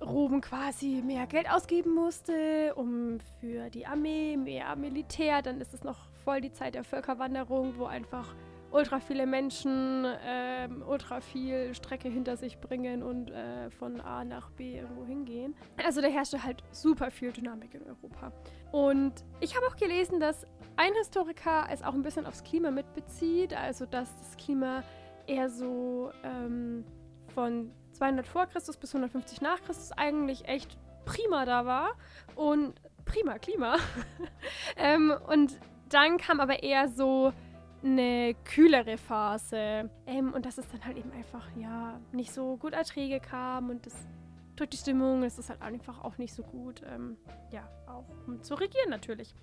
[0.00, 5.42] Rom quasi mehr Geld ausgeben musste, um für die Armee, mehr Militär.
[5.42, 8.34] Dann ist es noch voll die Zeit der Völkerwanderung, wo einfach
[8.72, 14.50] ultra viele Menschen ähm, ultra viel Strecke hinter sich bringen und äh, von A nach
[14.50, 15.54] B irgendwo hingehen.
[15.84, 18.32] Also da herrschte halt super viel Dynamik in Europa.
[18.70, 23.54] Und ich habe auch gelesen, dass ein Historiker es auch ein bisschen aufs Klima mitbezieht,
[23.54, 24.82] also dass das Klima
[25.26, 26.84] eher so ähm,
[27.34, 31.90] von 200 vor Christus bis 150 nach Christus eigentlich echt prima da war
[32.34, 33.76] und prima Klima.
[34.76, 35.58] ähm, und
[35.88, 37.32] dann kam aber eher so
[37.84, 42.72] eine kühlere Phase ähm, und dass es dann halt eben einfach ja nicht so gut
[42.72, 43.94] Erträge kam und das
[44.56, 47.16] drückt die Stimmung, es ist halt einfach auch nicht so gut, ähm,
[47.50, 49.34] ja auch um zu regieren natürlich.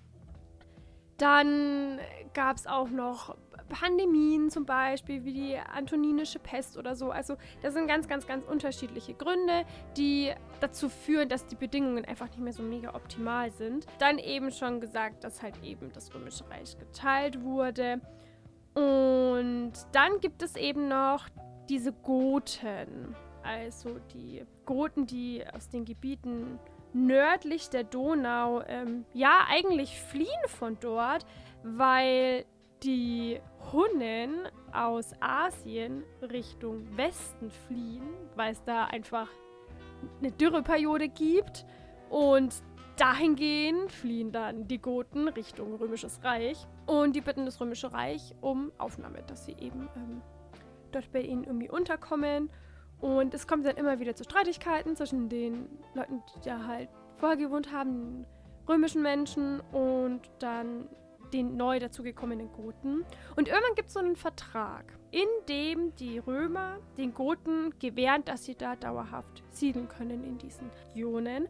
[1.17, 1.99] Dann
[2.33, 3.35] gab es auch noch
[3.67, 7.11] Pandemien zum Beispiel, wie die antoninische Pest oder so.
[7.11, 9.65] Also das sind ganz, ganz, ganz unterschiedliche Gründe,
[9.97, 13.85] die dazu führen, dass die Bedingungen einfach nicht mehr so mega optimal sind.
[13.99, 17.99] Dann eben schon gesagt, dass halt eben das Römische Reich geteilt wurde.
[18.73, 21.27] Und dann gibt es eben noch
[21.69, 23.15] diese Goten.
[23.43, 26.59] Also die Goten, die aus den Gebieten
[26.93, 31.25] nördlich der Donau, ähm, ja, eigentlich fliehen von dort,
[31.63, 32.45] weil
[32.83, 33.39] die
[33.71, 39.29] Hunnen aus Asien Richtung Westen fliehen, weil es da einfach
[40.19, 41.65] eine Dürreperiode gibt.
[42.09, 42.55] Und
[42.99, 46.67] dahingehend fliehen dann die Goten Richtung Römisches Reich.
[46.85, 50.21] Und die bitten das Römische Reich um Aufnahme, dass sie eben ähm,
[50.91, 52.49] dort bei ihnen irgendwie unterkommen.
[52.99, 57.37] Und es kommt dann immer wieder zu Streitigkeiten zwischen den Leuten, die da halt vorher
[57.37, 58.25] gewohnt haben,
[58.67, 60.89] römischen Menschen und dann
[61.31, 63.05] den neu dazugekommenen Goten.
[63.35, 68.45] Und irgendwann gibt es so einen Vertrag, in dem die Römer den Goten gewähren, dass
[68.45, 71.47] sie da dauerhaft siedeln können in diesen Regionen.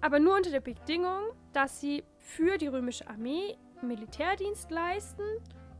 [0.00, 1.20] Aber nur unter der Bedingung,
[1.52, 5.22] dass sie für die römische Armee Militärdienst leisten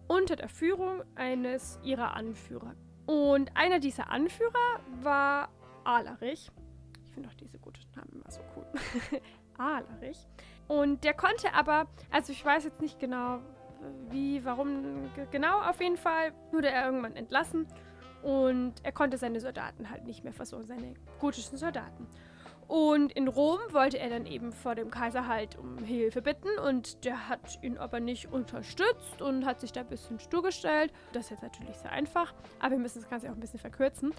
[0.09, 2.75] unter der Führung eines ihrer Anführer.
[3.07, 5.49] Und einer dieser Anführer war
[5.85, 6.51] Alarich.
[7.05, 8.67] Ich finde auch diese guten Namen immer so cool.
[9.59, 10.19] Alarich.
[10.69, 13.41] Und der konnte aber, also ich weiß jetzt nicht genau,
[14.11, 17.67] wie, warum genau, auf jeden Fall wurde er irgendwann entlassen
[18.23, 22.07] und er konnte seine Soldaten halt nicht mehr versorgen, seine gotischen Soldaten.
[22.71, 27.05] Und in Rom wollte er dann eben vor dem Kaiser halt um Hilfe bitten und
[27.05, 30.93] der hat ihn aber nicht unterstützt und hat sich da ein bisschen stur gestellt.
[31.13, 34.15] Das ist jetzt natürlich sehr einfach, aber wir müssen das Ganze auch ein bisschen verkürzen.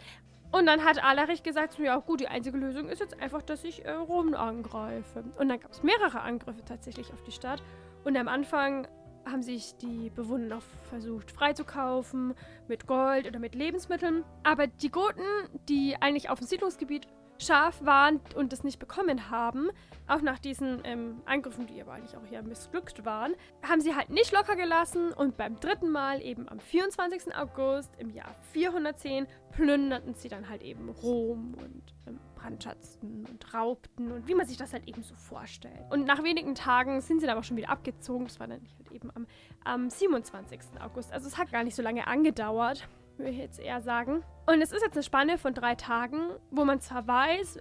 [0.51, 3.85] Und dann hat Alarich gesagt, ja gut, die einzige Lösung ist jetzt einfach, dass ich
[3.85, 5.23] äh, Rom angreife.
[5.37, 7.63] Und dann gab es mehrere Angriffe tatsächlich auf die Stadt.
[8.03, 8.85] Und am Anfang
[9.23, 12.33] haben sich die Bewohner noch versucht freizukaufen
[12.67, 14.25] mit Gold oder mit Lebensmitteln.
[14.43, 15.23] Aber die Goten,
[15.69, 17.07] die eigentlich auf dem Siedlungsgebiet
[17.41, 19.69] scharf waren und es nicht bekommen haben,
[20.07, 24.09] auch nach diesen ähm, Angriffen, die aber eigentlich auch hier missglückt waren, haben sie halt
[24.09, 27.35] nicht locker gelassen und beim dritten Mal, eben am 24.
[27.35, 34.11] August im Jahr 410, plünderten sie dann halt eben Rom und ähm, brandschatzten und raubten
[34.11, 35.91] und wie man sich das halt eben so vorstellt.
[35.91, 38.25] Und nach wenigen Tagen sind sie dann aber schon wieder abgezogen.
[38.25, 39.27] Das war dann halt eben am,
[39.63, 40.59] am 27.
[40.81, 41.13] August.
[41.13, 44.23] Also es hat gar nicht so lange angedauert würde ich jetzt eher sagen.
[44.45, 47.59] Und es ist jetzt eine Spanne von drei Tagen, wo man zwar weiß,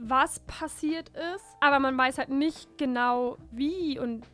[0.00, 4.26] was passiert ist, aber man weiß halt nicht genau, wie und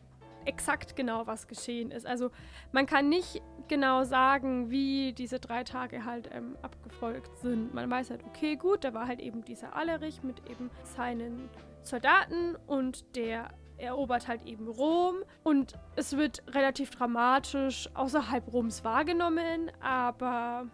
[0.45, 2.05] exakt genau, was geschehen ist.
[2.05, 2.31] Also
[2.71, 7.73] man kann nicht genau sagen, wie diese drei Tage halt ähm, abgefolgt sind.
[7.73, 11.49] Man weiß halt, okay, gut, da war halt eben dieser Allerich mit eben seinen
[11.81, 19.71] Soldaten und der erobert halt eben Rom und es wird relativ dramatisch außerhalb Roms wahrgenommen,
[19.81, 20.65] aber.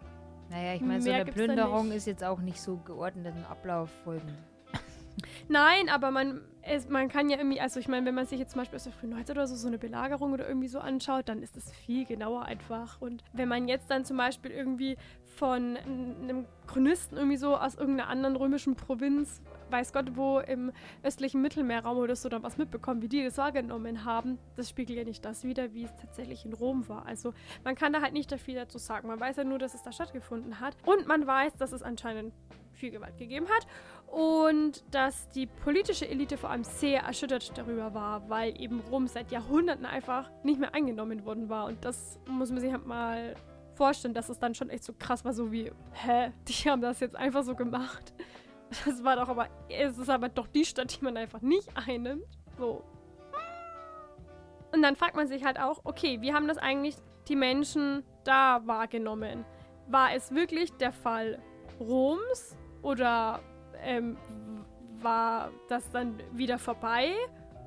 [0.50, 4.36] Naja, ich meine, so eine Plünderung ist jetzt auch nicht so geordneten Ablauf folgend.
[5.48, 8.52] Nein, aber man, es, man kann ja irgendwie, also ich meine, wenn man sich jetzt
[8.52, 11.28] zum Beispiel aus der frühen Neuzeit oder so, so eine Belagerung oder irgendwie so anschaut,
[11.28, 13.00] dann ist das viel genauer einfach.
[13.00, 14.96] Und wenn man jetzt dann zum Beispiel irgendwie
[15.36, 19.42] von einem Chronisten irgendwie so aus irgendeiner anderen römischen Provinz
[19.72, 20.70] weiß Gott wo im
[21.02, 24.38] östlichen Mittelmeerraum oder so dann was mitbekommen, wie die das wahrgenommen haben.
[24.54, 27.06] Das spiegelt ja nicht das wider, wie es tatsächlich in Rom war.
[27.06, 27.32] Also
[27.64, 29.08] man kann da halt nicht viel dazu sagen.
[29.08, 30.76] Man weiß ja nur, dass es da stattgefunden hat.
[30.84, 32.34] Und man weiß, dass es anscheinend
[32.72, 33.66] viel Gewalt gegeben hat
[34.06, 39.30] und dass die politische Elite vor allem sehr erschüttert darüber war, weil eben Rom seit
[39.30, 41.66] Jahrhunderten einfach nicht mehr eingenommen worden war.
[41.66, 43.34] Und das muss man sich halt mal
[43.74, 47.00] vorstellen, dass es dann schon echt so krass war, so wie, hä, die haben das
[47.00, 48.12] jetzt einfach so gemacht.
[48.86, 52.24] Das war doch aber, es ist aber doch die Stadt, die man einfach nicht einnimmt.
[52.56, 52.82] So.
[54.72, 56.96] Und dann fragt man sich halt auch, okay, wie haben das eigentlich
[57.28, 59.44] die Menschen da wahrgenommen?
[59.88, 61.38] War es wirklich der Fall
[61.78, 63.40] Roms oder
[63.82, 64.16] ähm,
[65.02, 67.12] war das dann wieder vorbei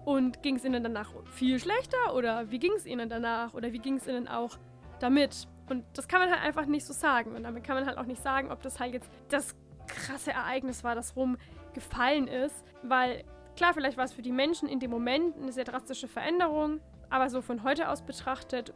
[0.06, 3.80] und ging es ihnen danach viel schlechter oder wie ging es ihnen danach oder wie
[3.80, 4.58] ging es ihnen auch
[5.00, 5.48] damit?
[5.69, 7.36] Und das kann man halt einfach nicht so sagen.
[7.36, 9.56] Und damit kann man halt auch nicht sagen, ob das halt jetzt das
[9.88, 11.38] krasse Ereignis war, dass Rom
[11.73, 12.63] gefallen ist.
[12.84, 13.23] Weil
[13.56, 16.82] klar, vielleicht war es für die Menschen in dem Moment eine sehr drastische Veränderung.
[17.10, 18.73] aber so von heute aus betrachtet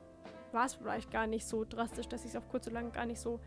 [0.51, 3.19] war es vielleicht gar nicht so drastisch, dass es auf kurz oder lang gar nicht
[3.19, 3.39] so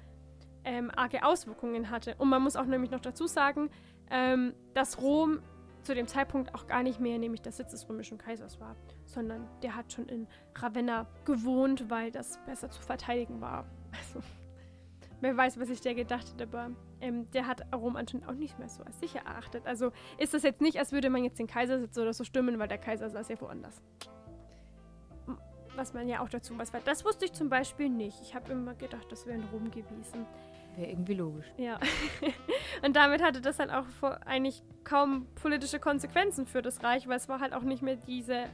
[0.65, 2.15] ähm, arge Auswirkungen hatte.
[2.19, 3.71] Und man muss auch nämlich noch dazu sagen,
[4.11, 5.41] ähm, dass Rom
[5.83, 9.49] zu dem Zeitpunkt auch gar nicht mehr nämlich der Sitz des römischen Kaisers war, sondern
[9.63, 13.67] der hat schon in Ravenna gewohnt, weil das besser zu verteidigen war.
[13.95, 14.23] Also,
[15.21, 16.71] wer weiß, was sich der gedacht hat, aber
[17.03, 19.67] ähm, der hat Rom anscheinend auch nicht mehr so als sicher erachtet.
[19.67, 22.69] Also ist das jetzt nicht, als würde man jetzt den Kaisersitz oder so stimmen, weil
[22.69, 23.83] der Kaiser saß ja woanders
[25.77, 26.73] was man ja auch dazu weiß.
[26.73, 28.21] Weil das wusste ich zum Beispiel nicht.
[28.23, 30.27] Ich habe immer gedacht, das wäre in Rom gewesen.
[30.77, 31.47] Wäre irgendwie logisch.
[31.59, 31.79] Ja.
[32.83, 33.85] und damit hatte das halt auch
[34.25, 38.45] eigentlich kaum politische Konsequenzen für das Reich, weil es war halt auch nicht mehr diese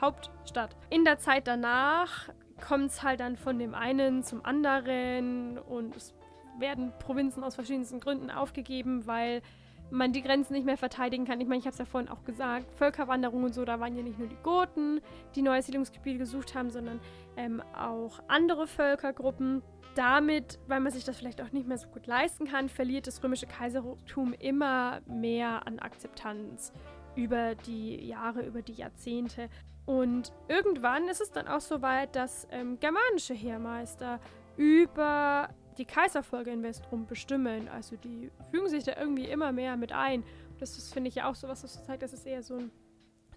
[0.00, 0.76] Hauptstadt.
[0.90, 2.30] In der Zeit danach
[2.66, 6.14] kommt es halt dann von dem einen zum anderen und es
[6.58, 9.42] werden Provinzen aus verschiedensten Gründen aufgegeben, weil
[9.90, 11.40] man die Grenzen nicht mehr verteidigen kann.
[11.40, 14.02] Ich meine, ich habe es ja vorhin auch gesagt, Völkerwanderung und so, da waren ja
[14.02, 15.00] nicht nur die Goten,
[15.34, 16.98] die neue Siedlungsgebiete gesucht haben, sondern
[17.36, 19.62] ähm, auch andere Völkergruppen.
[19.94, 23.22] Damit, weil man sich das vielleicht auch nicht mehr so gut leisten kann, verliert das
[23.22, 26.72] römische Kaisertum immer mehr an Akzeptanz
[27.14, 29.50] über die Jahre, über die Jahrzehnte.
[29.84, 34.20] Und irgendwann ist es dann auch so weit, dass ähm, germanische Heermeister
[34.56, 37.68] über die Kaiserfolge in Westrum bestimmen.
[37.68, 40.24] Also die fügen sich da irgendwie immer mehr mit ein.
[40.58, 42.70] Das ist, finde ich, ja auch so was, das zeigt, dass es eher so ein,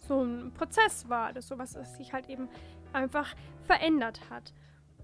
[0.08, 1.34] so ein Prozess war.
[1.34, 2.48] Das sowas, das sich halt eben
[2.94, 4.54] einfach verändert hat.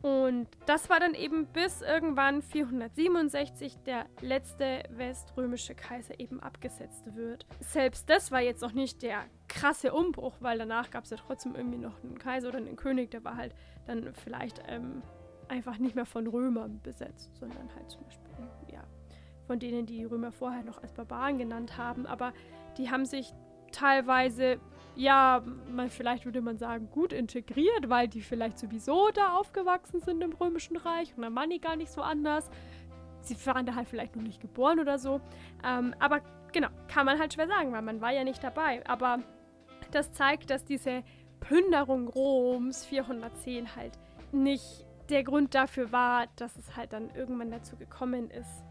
[0.02, 7.46] Und das war dann eben bis irgendwann 467 der letzte weströmische Kaiser eben abgesetzt wird.
[7.60, 11.56] Selbst das war jetzt noch nicht der krasse Umbruch, weil danach gab es ja trotzdem
[11.56, 13.54] irgendwie noch einen Kaiser oder einen König, der war halt
[13.86, 15.04] dann vielleicht ähm,
[15.50, 18.32] einfach nicht mehr von Römern besetzt, sondern halt zum Beispiel,
[18.72, 18.84] ja,
[19.46, 22.08] von denen die Römer vorher noch als Barbaren genannt haben.
[22.08, 22.34] Aber
[22.78, 23.34] die haben sich
[23.72, 24.60] teilweise,
[24.96, 30.22] ja, man, vielleicht würde man sagen, gut integriert, weil die vielleicht sowieso da aufgewachsen sind
[30.22, 32.50] im Römischen Reich und dann waren die gar nicht so anders.
[33.22, 35.22] Sie waren da halt vielleicht noch nicht geboren oder so.
[35.64, 38.86] Ähm, aber genau, kann man halt schwer sagen, weil man war ja nicht dabei.
[38.88, 39.20] Aber
[39.92, 41.04] das zeigt, dass diese
[41.40, 43.98] Plünderung Roms 410 halt
[44.32, 48.64] nicht der Grund dafür war, dass es halt dann irgendwann dazu gekommen ist,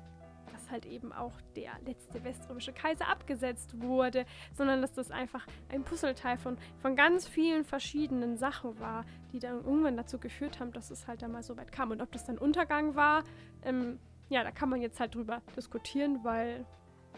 [0.70, 5.82] dass halt eben auch der letzte weströmische Kaiser abgesetzt wurde, sondern dass das einfach ein
[5.82, 10.90] Puzzleteil von, von ganz vielen verschiedenen Sachen war, die dann irgendwann dazu geführt haben, dass
[10.90, 11.90] es halt dann mal so weit kam.
[11.90, 13.24] Und ob das dann Untergang war,
[13.62, 16.64] ähm, ja, da kann man jetzt halt drüber diskutieren, weil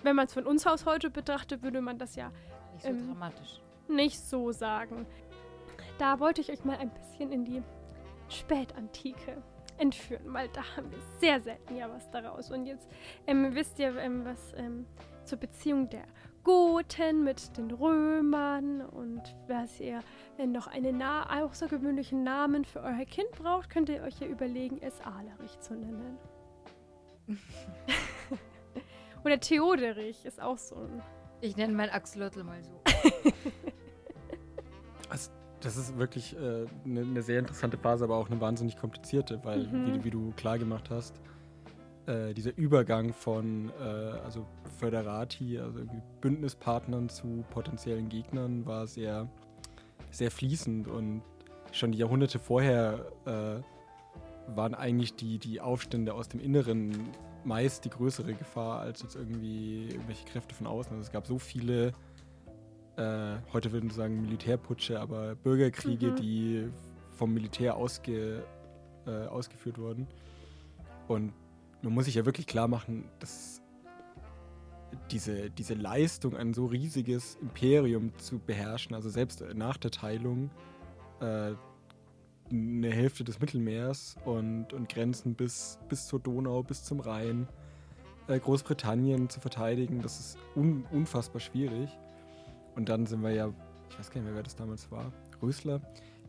[0.03, 2.33] wenn man es von uns aus heute betrachtet, würde man das ja
[2.73, 3.61] nicht so ähm, dramatisch.
[3.89, 5.07] Nicht so sagen.
[5.99, 7.63] Da wollte ich euch mal ein bisschen in die
[8.29, 9.43] Spätantike
[9.79, 12.51] entführen, weil da haben wir sehr selten ja was daraus.
[12.51, 12.89] Und jetzt
[13.27, 14.87] ähm, wisst ihr, ähm, was ähm,
[15.25, 16.05] zur Beziehung der
[16.45, 20.01] Goten mit den Römern und was ihr
[20.37, 24.79] wenn noch einen na außergewöhnlichen Namen für euer Kind braucht, könnt ihr euch ja überlegen,
[24.81, 26.19] es Alerich zu nennen.
[29.25, 31.03] Oder Theoderich ist auch so ein.
[31.41, 32.81] Ich nenne meinen Axolotl mal so.
[35.09, 35.31] also,
[35.65, 39.41] das ist wirklich eine äh, ne, ne sehr interessante Phase, aber auch eine wahnsinnig komplizierte,
[39.45, 39.87] weil, mhm.
[39.87, 41.21] wie, wie, du klar gemacht hast,
[42.07, 43.83] äh, dieser Übergang von äh,
[44.25, 44.47] also
[44.79, 45.81] Föderati, also
[46.21, 49.29] Bündnispartnern zu potenziellen Gegnern, war sehr,
[50.11, 51.23] sehr fließend und
[51.71, 57.09] schon die Jahrhunderte vorher äh, waren eigentlich die, die Aufstände aus dem Inneren
[57.45, 60.93] meist die größere Gefahr als jetzt irgendwie irgendwelche Kräfte von außen.
[60.93, 61.93] Also es gab so viele
[62.97, 66.17] äh, heute würden wir sagen Militärputsche, aber Bürgerkriege, mhm.
[66.17, 66.69] die
[67.11, 68.45] vom Militär ausge,
[69.07, 70.07] äh, ausgeführt wurden.
[71.09, 71.33] Und
[71.83, 73.63] man muss sich ja wirklich klar machen, dass
[75.11, 80.51] diese, diese Leistung, ein so riesiges Imperium zu beherrschen, also selbst nach der Teilung,
[81.21, 81.53] äh,
[82.51, 87.49] eine Hälfte des Mittelmeers und, und Grenzen bis, bis zur Donau, bis zum Rhein,
[88.29, 91.89] äh, Großbritannien zu verteidigen, das ist un, unfassbar schwierig.
[92.75, 93.53] Und dann sind wir ja,
[93.91, 95.81] ich weiß gar nicht mehr, wer das damals war, Rösler,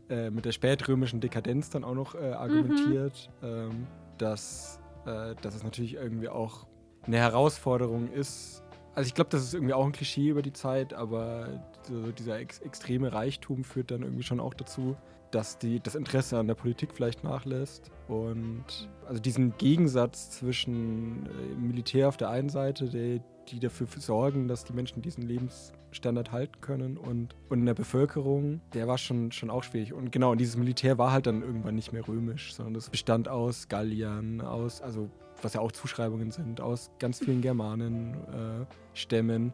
[0.10, 3.48] äh, mit der spätrömischen Dekadenz dann auch noch äh, argumentiert, mhm.
[3.48, 6.68] ähm, dass, äh, dass es natürlich irgendwie auch
[7.04, 8.64] eine Herausforderung ist.
[8.96, 11.48] Also ich glaube, das ist irgendwie auch ein Klischee über die Zeit, aber
[11.84, 14.96] so dieser ex extreme Reichtum führt dann irgendwie schon auch dazu,
[15.32, 17.92] dass die, das Interesse an der Politik vielleicht nachlässt.
[18.08, 23.20] Und also diesen Gegensatz zwischen äh, Militär auf der einen Seite, der,
[23.50, 28.62] die dafür sorgen, dass die Menschen diesen Lebensstandard halten können und, und in der Bevölkerung,
[28.74, 29.94] der war schon, schon auch schwierig.
[29.94, 33.28] Und genau, und dieses Militär war halt dann irgendwann nicht mehr römisch, sondern es bestand
[33.28, 35.10] aus Galliern, aus, also
[35.42, 39.54] was ja auch Zuschreibungen sind, aus ganz vielen Germanen, äh, Stämmen.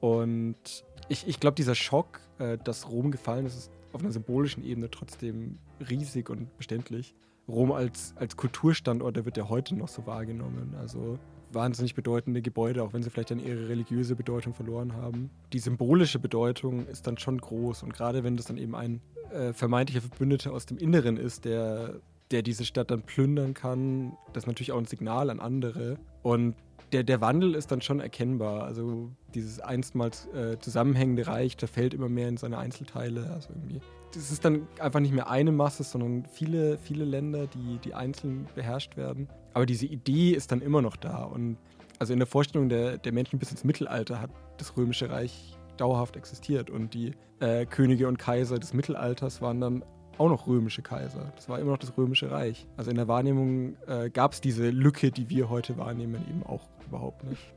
[0.00, 4.64] Und ich, ich glaube, dieser Schock, äh, dass Rom gefallen ist, ist auf einer symbolischen
[4.64, 5.58] Ebene trotzdem
[5.90, 7.14] riesig und beständig.
[7.48, 10.74] Rom als, als Kulturstandort, der wird ja heute noch so wahrgenommen.
[10.78, 11.18] Also
[11.52, 15.30] wahnsinnig bedeutende Gebäude, auch wenn sie vielleicht dann ihre religiöse Bedeutung verloren haben.
[15.52, 19.00] Die symbolische Bedeutung ist dann schon groß und gerade wenn das dann eben ein
[19.32, 24.44] äh, vermeintlicher Verbündeter aus dem Inneren ist, der, der diese Stadt dann plündern kann, das
[24.44, 25.98] ist natürlich auch ein Signal an andere.
[26.22, 26.54] Und
[26.92, 28.64] der, der Wandel ist dann schon erkennbar.
[28.64, 33.30] Also dieses einstmals äh, zusammenhängende Reich, da fällt immer mehr in seine Einzelteile.
[33.30, 33.80] Also irgendwie.
[34.14, 38.46] Das ist dann einfach nicht mehr eine Masse, sondern viele, viele Länder, die, die einzeln
[38.54, 39.28] beherrscht werden.
[39.54, 41.24] Aber diese Idee ist dann immer noch da.
[41.24, 41.58] Und
[41.98, 46.16] also in der Vorstellung der, der Menschen bis ins Mittelalter hat das Römische Reich dauerhaft
[46.16, 46.70] existiert.
[46.70, 49.84] Und die äh, Könige und Kaiser des Mittelalters waren dann
[50.18, 51.32] auch noch römische Kaiser.
[51.36, 52.66] Das war immer noch das römische Reich.
[52.76, 56.68] Also in der Wahrnehmung äh, gab es diese Lücke, die wir heute wahrnehmen, eben auch
[56.86, 57.54] überhaupt nicht.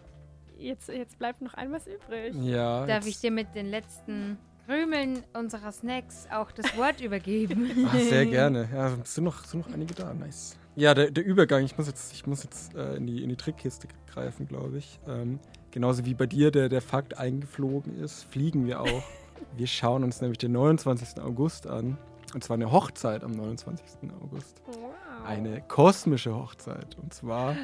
[0.58, 2.36] Jetzt, jetzt bleibt noch ein was übrig.
[2.36, 2.86] Ja.
[2.86, 7.88] Darf ich dir mit den letzten Krümeln unserer Snacks auch das Wort übergeben?
[7.88, 8.70] Ach, sehr gerne.
[8.74, 10.14] Ja, es sind noch, sind noch einige da.
[10.14, 10.58] Nice.
[10.76, 13.36] Ja, der, der Übergang, ich muss jetzt, ich muss jetzt äh, in, die, in die
[13.36, 15.00] Trickkiste greifen, glaube ich.
[15.08, 15.40] Ähm,
[15.72, 19.04] genauso wie bei dir der, der Fakt eingeflogen ist, fliegen wir auch.
[19.58, 21.22] wir schauen uns nämlich den 29.
[21.22, 21.98] August an.
[22.34, 24.10] Und zwar eine Hochzeit am 29.
[24.24, 24.62] August.
[24.66, 24.94] Wow.
[25.26, 26.98] Eine kosmische Hochzeit.
[27.02, 27.56] Und zwar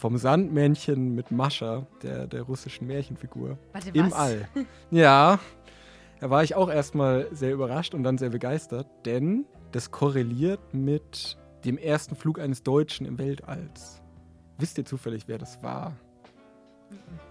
[0.00, 3.58] vom Sandmännchen mit Mascha, der, der russischen Märchenfigur.
[3.72, 4.12] Warte, Im was?
[4.14, 4.48] All.
[4.90, 5.38] Ja,
[6.20, 11.38] da war ich auch erstmal sehr überrascht und dann sehr begeistert, denn das korreliert mit
[11.64, 14.02] dem ersten Flug eines Deutschen im Weltalls.
[14.58, 15.96] Wisst ihr zufällig, wer das war?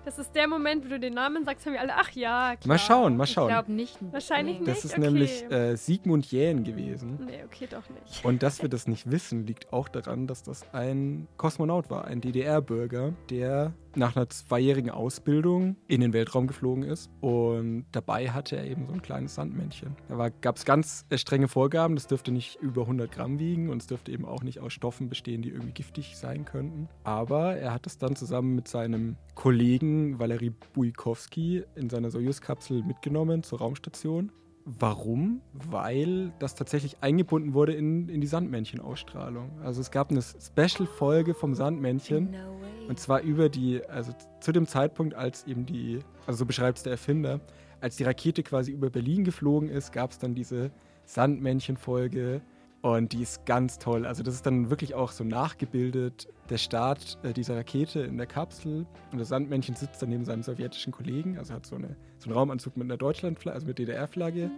[0.05, 2.67] Das ist der Moment, wo du den Namen sagst, haben wir alle, ach ja, klar.
[2.67, 3.49] Mal schauen, mal Ich schauen.
[3.49, 3.97] glaube nicht.
[4.11, 4.65] Wahrscheinlich Nee.
[4.65, 5.01] Das nicht, ist okay.
[5.01, 7.19] nämlich äh, Sigmund Jähn gewesen.
[7.25, 8.25] Nee, okay, doch nicht.
[8.25, 12.21] Und dass wir das nicht wissen, liegt auch daran, dass das ein Kosmonaut war, ein
[12.21, 17.09] DDR-Bürger, der nach einer zweijährigen Ausbildung in den Weltraum geflogen ist.
[17.21, 19.95] Und dabei hatte er eben so ein kleines Sandmännchen.
[20.07, 23.81] Da gab es ganz äh, strenge Vorgaben, das dürfte nicht über 100 Gramm wiegen und
[23.81, 26.87] es dürfte eben auch nicht aus Stoffen bestehen, die irgendwie giftig sein könnten.
[27.03, 29.48] Aber er hat es dann zusammen mit seinem Kollegen
[30.19, 34.31] Valery Buikowski in seiner Soyuz-Kapsel mitgenommen zur Raumstation.
[34.65, 35.41] Warum?
[35.53, 39.59] Weil das tatsächlich eingebunden wurde in, in die Sandmännchen-Ausstrahlung.
[39.63, 42.35] Also es gab eine Special-Folge vom Sandmännchen.
[42.87, 46.83] Und zwar über die, also zu dem Zeitpunkt, als eben die, also so beschreibt es
[46.83, 47.39] der Erfinder,
[47.81, 50.71] als die Rakete quasi über Berlin geflogen ist, gab es dann diese
[51.05, 52.41] Sandmännchen-Folge.
[52.81, 54.05] Und die ist ganz toll.
[54.05, 58.27] Also das ist dann wirklich auch so nachgebildet, der Start äh, dieser Rakete in der
[58.27, 58.85] Kapsel.
[59.11, 62.37] Und das Sandmännchen sitzt dann neben seinem sowjetischen Kollegen, also hat so, eine, so einen
[62.37, 64.49] Raumanzug mit einer Deutschlandflagge, also mit DDR-Flagge.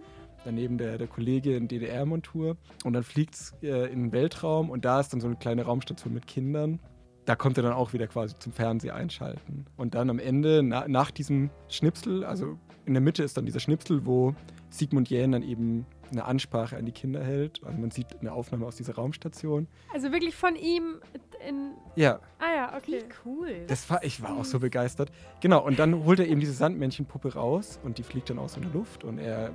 [0.43, 2.57] Daneben der, der Kollege in DDR-Montur.
[2.84, 5.63] Und dann fliegt es äh, in den Weltraum und da ist dann so eine kleine
[5.63, 6.80] Raumstation mit Kindern
[7.26, 9.65] da kommt er dann auch wieder quasi zum Fernseher einschalten.
[9.78, 13.59] Und dann am Ende, na, nach diesem Schnipsel, also in der Mitte ist dann dieser
[13.59, 14.34] Schnipsel, wo
[14.69, 17.62] Sigmund Jähn dann eben eine Ansprache an die Kinder hält.
[17.64, 19.68] Also man sieht eine Aufnahme aus dieser Raumstation.
[19.93, 21.01] Also wirklich von ihm
[21.47, 21.72] in.
[21.95, 23.03] Ja, Ah ja, okay.
[23.07, 23.66] Wie cool.
[23.68, 25.12] das war, ich war auch so begeistert.
[25.41, 28.64] Genau, und dann holt er eben diese Sandmännchenpuppe raus und die fliegt dann aus in
[28.64, 29.51] der Luft und er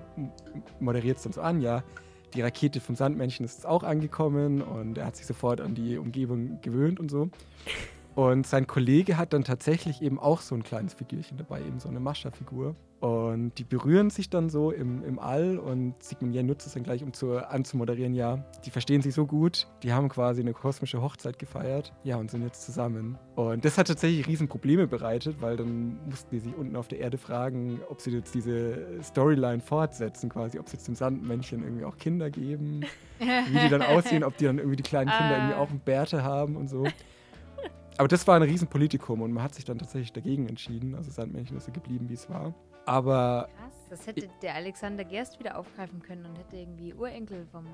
[0.80, 1.82] moderiert es dann so an, ja,
[2.34, 5.96] die Rakete vom Sandmännchen ist jetzt auch angekommen und er hat sich sofort an die
[5.96, 7.30] Umgebung gewöhnt und so.
[8.16, 11.88] Und sein Kollege hat dann tatsächlich eben auch so ein kleines Figürchen dabei, eben so
[11.90, 12.74] eine Mascha-Figur.
[13.00, 16.82] Und die berühren sich dann so im, im All und Sigmund Jähn nutzt es dann
[16.82, 21.02] gleich, um zu, anzumoderieren, ja, die verstehen sich so gut, die haben quasi eine kosmische
[21.02, 23.18] Hochzeit gefeiert, ja, und sind jetzt zusammen.
[23.34, 27.18] Und das hat tatsächlich Riesenprobleme bereitet, weil dann mussten die sich unten auf der Erde
[27.18, 31.98] fragen, ob sie jetzt diese Storyline fortsetzen, quasi, ob sie jetzt dem Sandmännchen irgendwie auch
[31.98, 32.80] Kinder geben,
[33.18, 35.36] wie die dann aussehen, ob die dann irgendwie die kleinen Kinder Ah.
[35.36, 36.86] irgendwie auch Bärte haben und so.
[37.99, 40.94] Aber das war ein Riesenpolitikum und man hat sich dann tatsächlich dagegen entschieden.
[40.94, 42.55] Also Sandmännchen ist so geblieben, wie es war.
[42.84, 47.66] Aber Krass, das hätte der Alexander Gerst wieder aufgreifen können und hätte irgendwie Urenkel vom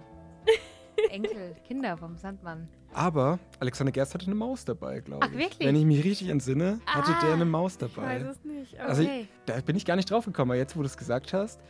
[1.10, 2.68] Enkel, Kinder vom Sandmann.
[2.94, 5.38] Aber Alexander Gerst hatte eine Maus dabei, glaube Ach, ich.
[5.38, 5.66] wirklich?
[5.68, 7.20] Wenn ich mich richtig entsinne, hatte Ah.
[7.22, 8.16] der eine Maus Ich weiß dabei.
[8.18, 8.78] es nicht.
[8.78, 9.28] Aber Also ich- Okay.
[9.46, 11.60] Da bin ich gar nicht drauf gekommen, aber jetzt, wo du es gesagt hast,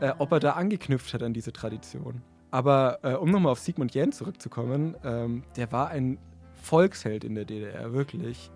[0.00, 2.22] äh, ob er da angeknüpft hat an diese Tradition.
[2.50, 6.18] Aber äh, um nochmal auf Sigmund Jähn zurückzukommen, ähm, der war ein
[6.60, 8.50] Volksheld in der DDR, wirklich.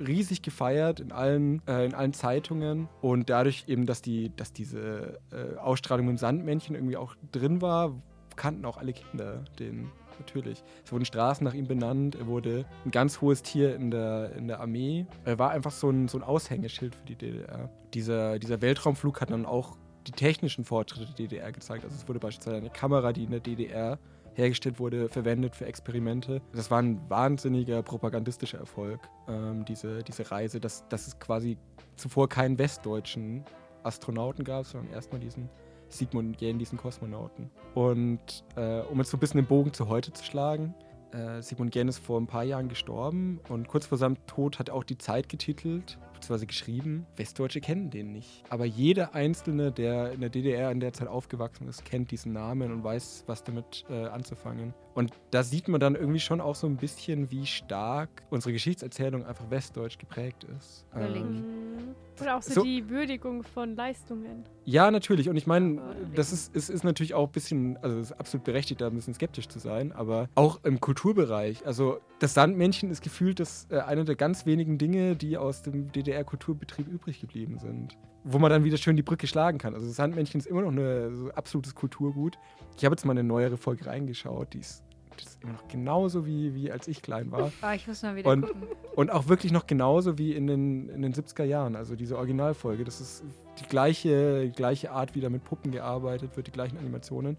[0.00, 5.20] Riesig gefeiert in allen, äh, in allen Zeitungen und dadurch eben, dass, die, dass diese
[5.30, 7.94] äh, Ausstrahlung mit dem Sandmännchen irgendwie auch drin war,
[8.34, 10.64] kannten auch alle Kinder den natürlich.
[10.84, 14.48] Es wurden Straßen nach ihm benannt, er wurde ein ganz hohes Tier in der, in
[14.48, 15.06] der Armee.
[15.24, 17.70] Er war einfach so ein, so ein Aushängeschild für die DDR.
[17.94, 21.84] Dieser, dieser Weltraumflug hat dann auch die technischen Fortschritte der DDR gezeigt.
[21.84, 23.98] Also es wurde beispielsweise eine Kamera, die in der DDR
[24.38, 26.40] hergestellt wurde, verwendet für Experimente.
[26.52, 31.58] Das war ein wahnsinniger propagandistischer Erfolg, ähm, diese, diese Reise, dass, dass es quasi
[31.96, 33.44] zuvor keinen westdeutschen
[33.82, 35.48] Astronauten gab, sondern erstmal diesen
[35.88, 37.50] Sigmund und Jähn, diesen Kosmonauten.
[37.74, 40.74] Und äh, um jetzt so ein bisschen den Bogen zu heute zu schlagen,
[41.12, 44.68] äh, Sigmund Jähn ist vor ein paar Jahren gestorben und kurz vor seinem Tod hat
[44.68, 48.42] er auch die Zeit getitelt, beziehungsweise geschrieben, Westdeutsche kennen den nicht.
[48.50, 52.72] Aber jeder Einzelne, der in der DDR in der Zeit aufgewachsen ist, kennt diesen Namen
[52.72, 54.74] und weiß, was damit äh, anzufangen.
[54.94, 59.24] Und da sieht man dann irgendwie schon auch so ein bisschen, wie stark unsere Geschichtserzählung
[59.24, 60.84] einfach westdeutsch geprägt ist.
[60.94, 61.94] Mhm.
[62.20, 64.42] Oder auch so, So- die Würdigung von Leistungen.
[64.64, 65.28] Ja, natürlich.
[65.28, 65.80] Und ich meine,
[66.16, 68.94] das ist, es ist natürlich auch ein bisschen, also es ist absolut berechtigt, da ein
[68.94, 71.64] bisschen skeptisch zu sein, aber auch im Kulturbereich.
[71.64, 75.92] Also das Sandmännchen ist gefühlt das äh, eine der ganz wenigen Dinge, die aus dem
[76.12, 77.96] DDR-Kulturbetrieb übrig geblieben sind.
[78.24, 79.74] Wo man dann wieder schön die Brücke schlagen kann.
[79.74, 82.36] Also das Sandmännchen ist immer noch ein so absolutes Kulturgut.
[82.76, 84.82] Ich habe jetzt mal eine neuere Folge reingeschaut, die ist,
[85.18, 87.52] die ist immer noch genauso wie, wie als ich klein war.
[87.62, 88.62] Oh, ich muss mal wieder Und- gucken.
[88.96, 91.76] Und auch wirklich noch genauso wie in den, in den 70er Jahren.
[91.76, 92.84] Also diese Originalfolge.
[92.84, 93.22] Das ist
[93.60, 97.36] die gleiche, die gleiche Art, wie da mit Puppen gearbeitet wird, die gleichen Animationen.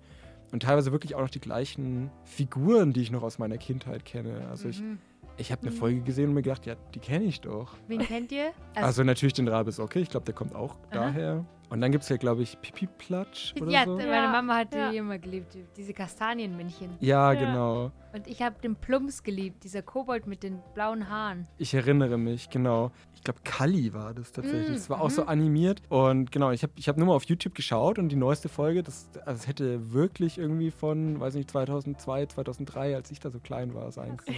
[0.51, 4.47] Und teilweise wirklich auch noch die gleichen Figuren, die ich noch aus meiner Kindheit kenne.
[4.49, 4.97] Also ich, Mhm.
[5.39, 5.75] Ich habe eine Mhm.
[5.75, 7.75] Folge gesehen und mir gedacht, ja, die kenne ich doch.
[7.87, 8.51] Wen kennt ihr?
[8.75, 10.79] Also, natürlich den Rabesocke, ich glaube, der kommt auch Aha.
[10.91, 11.45] daher.
[11.71, 13.95] Und dann gibt es ja, glaube ich, Pipi Platsch oder ja, so.
[13.95, 14.89] meine Ja, Mama hat ja.
[14.89, 16.97] die immer geliebt, die- diese Kastanienmännchen.
[16.99, 17.39] Ja, Ja.
[17.39, 17.91] genau.
[18.11, 21.47] Und ich habe den Plumps geliebt, dieser Kobold mit den blauen Haaren.
[21.59, 22.91] Ich erinnere mich, genau.
[23.13, 24.69] Ich glaube, Kali war das tatsächlich.
[24.69, 25.29] Mm, Das war auch so mhm.
[25.29, 25.83] animiert.
[25.89, 28.81] Und genau, ich habe ich hab nur mal auf YouTube geschaut und die neueste Folge,
[28.81, 33.39] das, also es hätte wirklich irgendwie von, weiß nicht, 2002, 2003, als ich da so
[33.39, 34.37] klein war, sein können.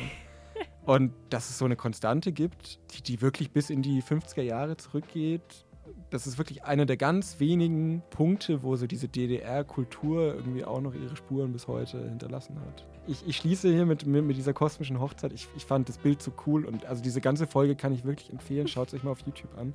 [0.85, 4.77] Und dass es so eine Konstante gibt, die, die wirklich bis in die 50er Jahre
[4.77, 5.65] zurückgeht,
[6.09, 10.93] das ist wirklich einer der ganz wenigen Punkte, wo so diese DDR-Kultur irgendwie auch noch
[10.93, 12.85] ihre Spuren bis heute hinterlassen hat.
[13.07, 15.33] Ich, ich schließe hier mit, mit, dieser kosmischen Hochzeit.
[15.33, 18.31] Ich, ich fand das Bild so cool und also diese ganze Folge kann ich wirklich
[18.31, 18.67] empfehlen.
[18.67, 19.73] Schaut es euch mal auf YouTube an.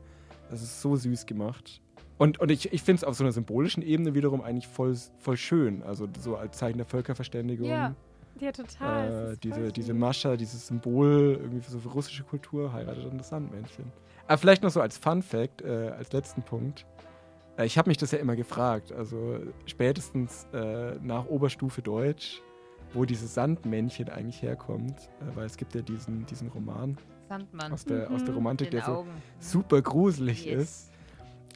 [0.50, 1.80] Das ist so süß gemacht.
[2.18, 5.36] Und, und ich, ich finde es auf so einer symbolischen Ebene wiederum eigentlich voll, voll
[5.36, 5.82] schön.
[5.82, 7.68] Also so als Zeichen der Völkerverständigung.
[7.68, 7.94] Ja.
[8.40, 9.32] Ja, total.
[9.32, 9.94] Äh, diese, diese.
[9.94, 13.90] Mascha, dieses Symbol irgendwie für so für russische Kultur heiratet dann das Sandmännchen.
[14.26, 16.84] Aber vielleicht noch so als Fun Fact, äh, als letzten Punkt.
[17.56, 22.42] Äh, ich habe mich das ja immer gefragt, also spätestens äh, nach Oberstufe Deutsch,
[22.92, 26.96] wo dieses Sandmännchen eigentlich herkommt, äh, weil es gibt ja diesen, diesen Roman
[27.28, 27.72] Sandmann.
[27.72, 28.36] aus der, aus der Mhm.
[28.38, 29.10] Romantik, den der so Augen.
[29.38, 30.62] super gruselig Yes.
[30.62, 30.92] ist.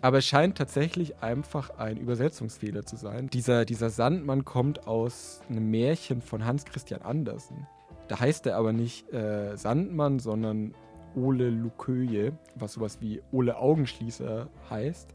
[0.03, 3.29] Aber es scheint tatsächlich einfach ein Übersetzungsfehler zu sein.
[3.29, 7.67] Dieser, dieser Sandmann kommt aus einem Märchen von Hans Christian Andersen.
[8.09, 10.75] Da heißt er aber nicht äh, Sandmann, sondern
[11.15, 15.09] Ole Luköje, was sowas wie Ole Augenschließer heißt.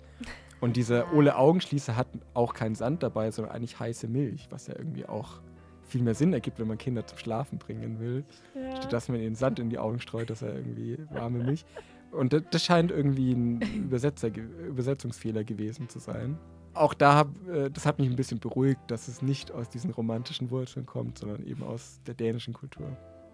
[0.62, 4.76] Und dieser Ole Augenschließer hat auch keinen Sand dabei, sondern eigentlich heiße Milch, was ja
[4.78, 5.42] irgendwie auch
[5.84, 8.24] viel mehr Sinn ergibt, wenn man Kinder zum Schlafen bringen will.
[8.56, 8.76] Ja.
[8.78, 11.66] Statt dass man ihnen Sand in die Augen streut, dass er irgendwie warme Milch.
[12.12, 16.38] Und das, das scheint irgendwie ein Übersetzer, Übersetzungsfehler gewesen zu sein.
[16.74, 19.92] Auch da, hab, äh, das hat mich ein bisschen beruhigt, dass es nicht aus diesen
[19.92, 22.88] romantischen Wurzeln kommt, sondern eben aus der dänischen Kultur.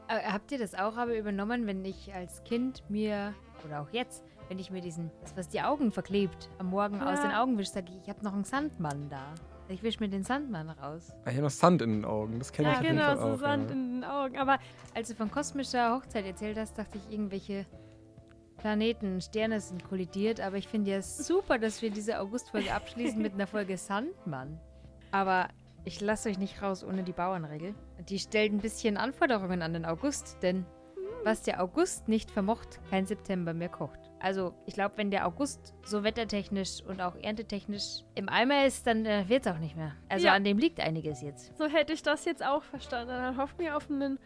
[0.07, 3.33] Aber habt ihr das auch aber übernommen, wenn ich als Kind mir,
[3.65, 7.19] oder auch jetzt, wenn ich mir diesen, das was die Augen verklebt, am Morgen aus
[7.19, 7.29] Ja.
[7.29, 9.33] den Augen wische, sage ich, ich habe noch einen Sandmann da.
[9.69, 11.13] Ich wische mir den Sandmann raus.
[11.23, 13.07] Ah, ich habe noch Sand in den Augen, das kenne Ja, ich auf jeden genau,
[13.07, 13.39] Fall so auch.
[13.39, 13.75] Sand ja.
[13.75, 14.37] in den Augen.
[14.37, 14.57] Aber
[14.93, 17.65] Als du von kosmischer Hochzeit erzählt hast, dachte ich, irgendwelche
[18.61, 23.33] Planeten, Sterne sind kollidiert, aber ich finde ja super, dass wir diese Augustfolge abschließen mit
[23.33, 24.59] einer Folge Sandmann.
[25.11, 25.49] Aber
[25.83, 27.73] ich lasse euch nicht raus ohne die Bauernregel.
[28.07, 30.65] Die stellt ein bisschen Anforderungen an den August, denn
[31.23, 33.99] was der August nicht vermocht, kein September mehr kocht.
[34.19, 39.05] Also, ich glaube, wenn der August so wettertechnisch und auch erntetechnisch im Eimer ist, dann
[39.07, 39.93] äh, wird es auch nicht mehr.
[40.09, 40.33] Also Ja.
[40.33, 41.55] an dem liegt einiges jetzt.
[41.57, 43.09] so hätte ich das jetzt auch verstanden.
[43.09, 44.19] Dann hoffen wir auf einen,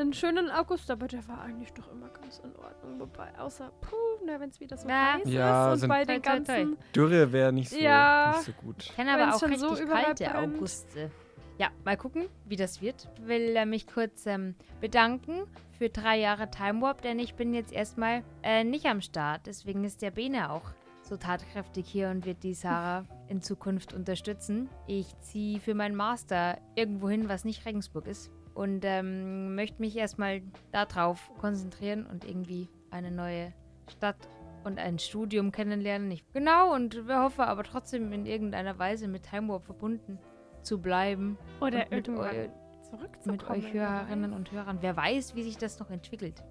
[0.00, 3.00] einen schönen August, aber der war eigentlich doch immer ganz in Ordnung.
[3.00, 3.96] Wobei, außer, puh,
[4.26, 5.14] wenn es wieder so Ja.
[5.14, 6.44] heiß Ja, ist und bei Toi, den toi, toi.
[6.54, 8.32] ganzen Dürre wäre nicht, so, Ja.
[8.36, 8.76] nicht so gut.
[8.84, 10.56] Ich kenne aber Wenn's auch schon richtig so überall kalte brennt.
[10.56, 11.10] Auguste.
[11.58, 13.08] Ja, mal gucken, wie das wird.
[13.26, 15.42] Will äh, mich kurz ähm, bedanken
[15.78, 19.42] für drei Jahre Time Warp, denn ich bin jetzt erstmal äh, nicht am Start.
[19.46, 20.62] Deswegen ist der Bene auch
[21.02, 24.68] so tatkräftig hier und wird die Sarah in Zukunft unterstützen.
[24.86, 28.30] Ich ziehe für meinen Master irgendwo hin, was nicht Regensburg ist.
[28.60, 33.54] Und ähm, möchte mich erstmal darauf konzentrieren und irgendwie eine neue
[33.88, 34.28] Stadt
[34.64, 36.10] und ein Studium kennenlernen.
[36.10, 40.18] Ich, genau, und wir hoffen aber trotzdem in irgendeiner Weise mit Time Warp verbunden
[40.60, 41.38] zu bleiben.
[41.62, 42.50] Oder irgendwann
[42.82, 43.38] zurückzukommen.
[43.38, 44.76] mit euch Hörerinnen und Hörern.
[44.82, 46.44] Wer weiß, wie sich das noch entwickelt.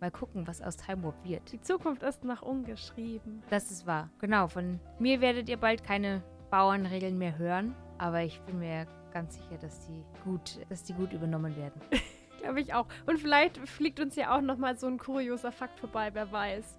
[0.00, 1.52] Mal gucken, was aus Time Warp wird.
[1.52, 3.42] Die Zukunft ist noch ungeschrieben.
[3.50, 4.08] Das ist wahr.
[4.20, 9.34] Genau, von mir werdet ihr bald keine Bauernregeln mehr hören, aber ich bin mir ganz
[9.34, 11.80] sicher, dass die gut, dass die gut übernommen werden.
[12.40, 12.86] Glaube ich auch.
[13.06, 16.78] Und vielleicht fliegt uns ja auch noch mal so ein kurioser Fakt vorbei, wer weiß.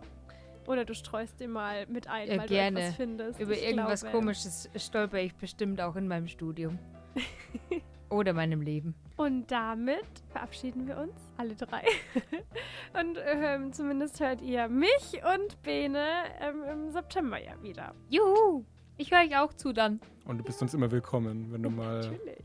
[0.67, 2.79] Oder du streust den mal mit ein, Ja, weil gerne.
[2.79, 3.39] du etwas findest.
[3.39, 6.79] Über Ich irgendwas glaube, Komisches stolper ich bestimmt auch in meinem Studium.
[8.09, 8.93] Oder meinem Leben.
[9.17, 11.81] Und damit verabschieden wir uns, alle drei.
[12.99, 16.05] und ähm, zumindest hört ihr mich und Bene
[16.39, 17.93] ähm, im September ja wieder.
[18.09, 18.65] Juhu!
[18.97, 19.99] Ich höre euch auch zu dann.
[20.25, 22.37] Und du bist uns immer willkommen, wenn du mal Natürlich.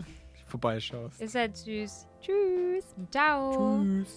[0.46, 1.20] vorbeischaust.
[1.20, 2.06] Ihr seid süß.
[2.20, 2.94] Tschüss.
[3.10, 3.82] Ciao.
[3.82, 4.16] Tschüss.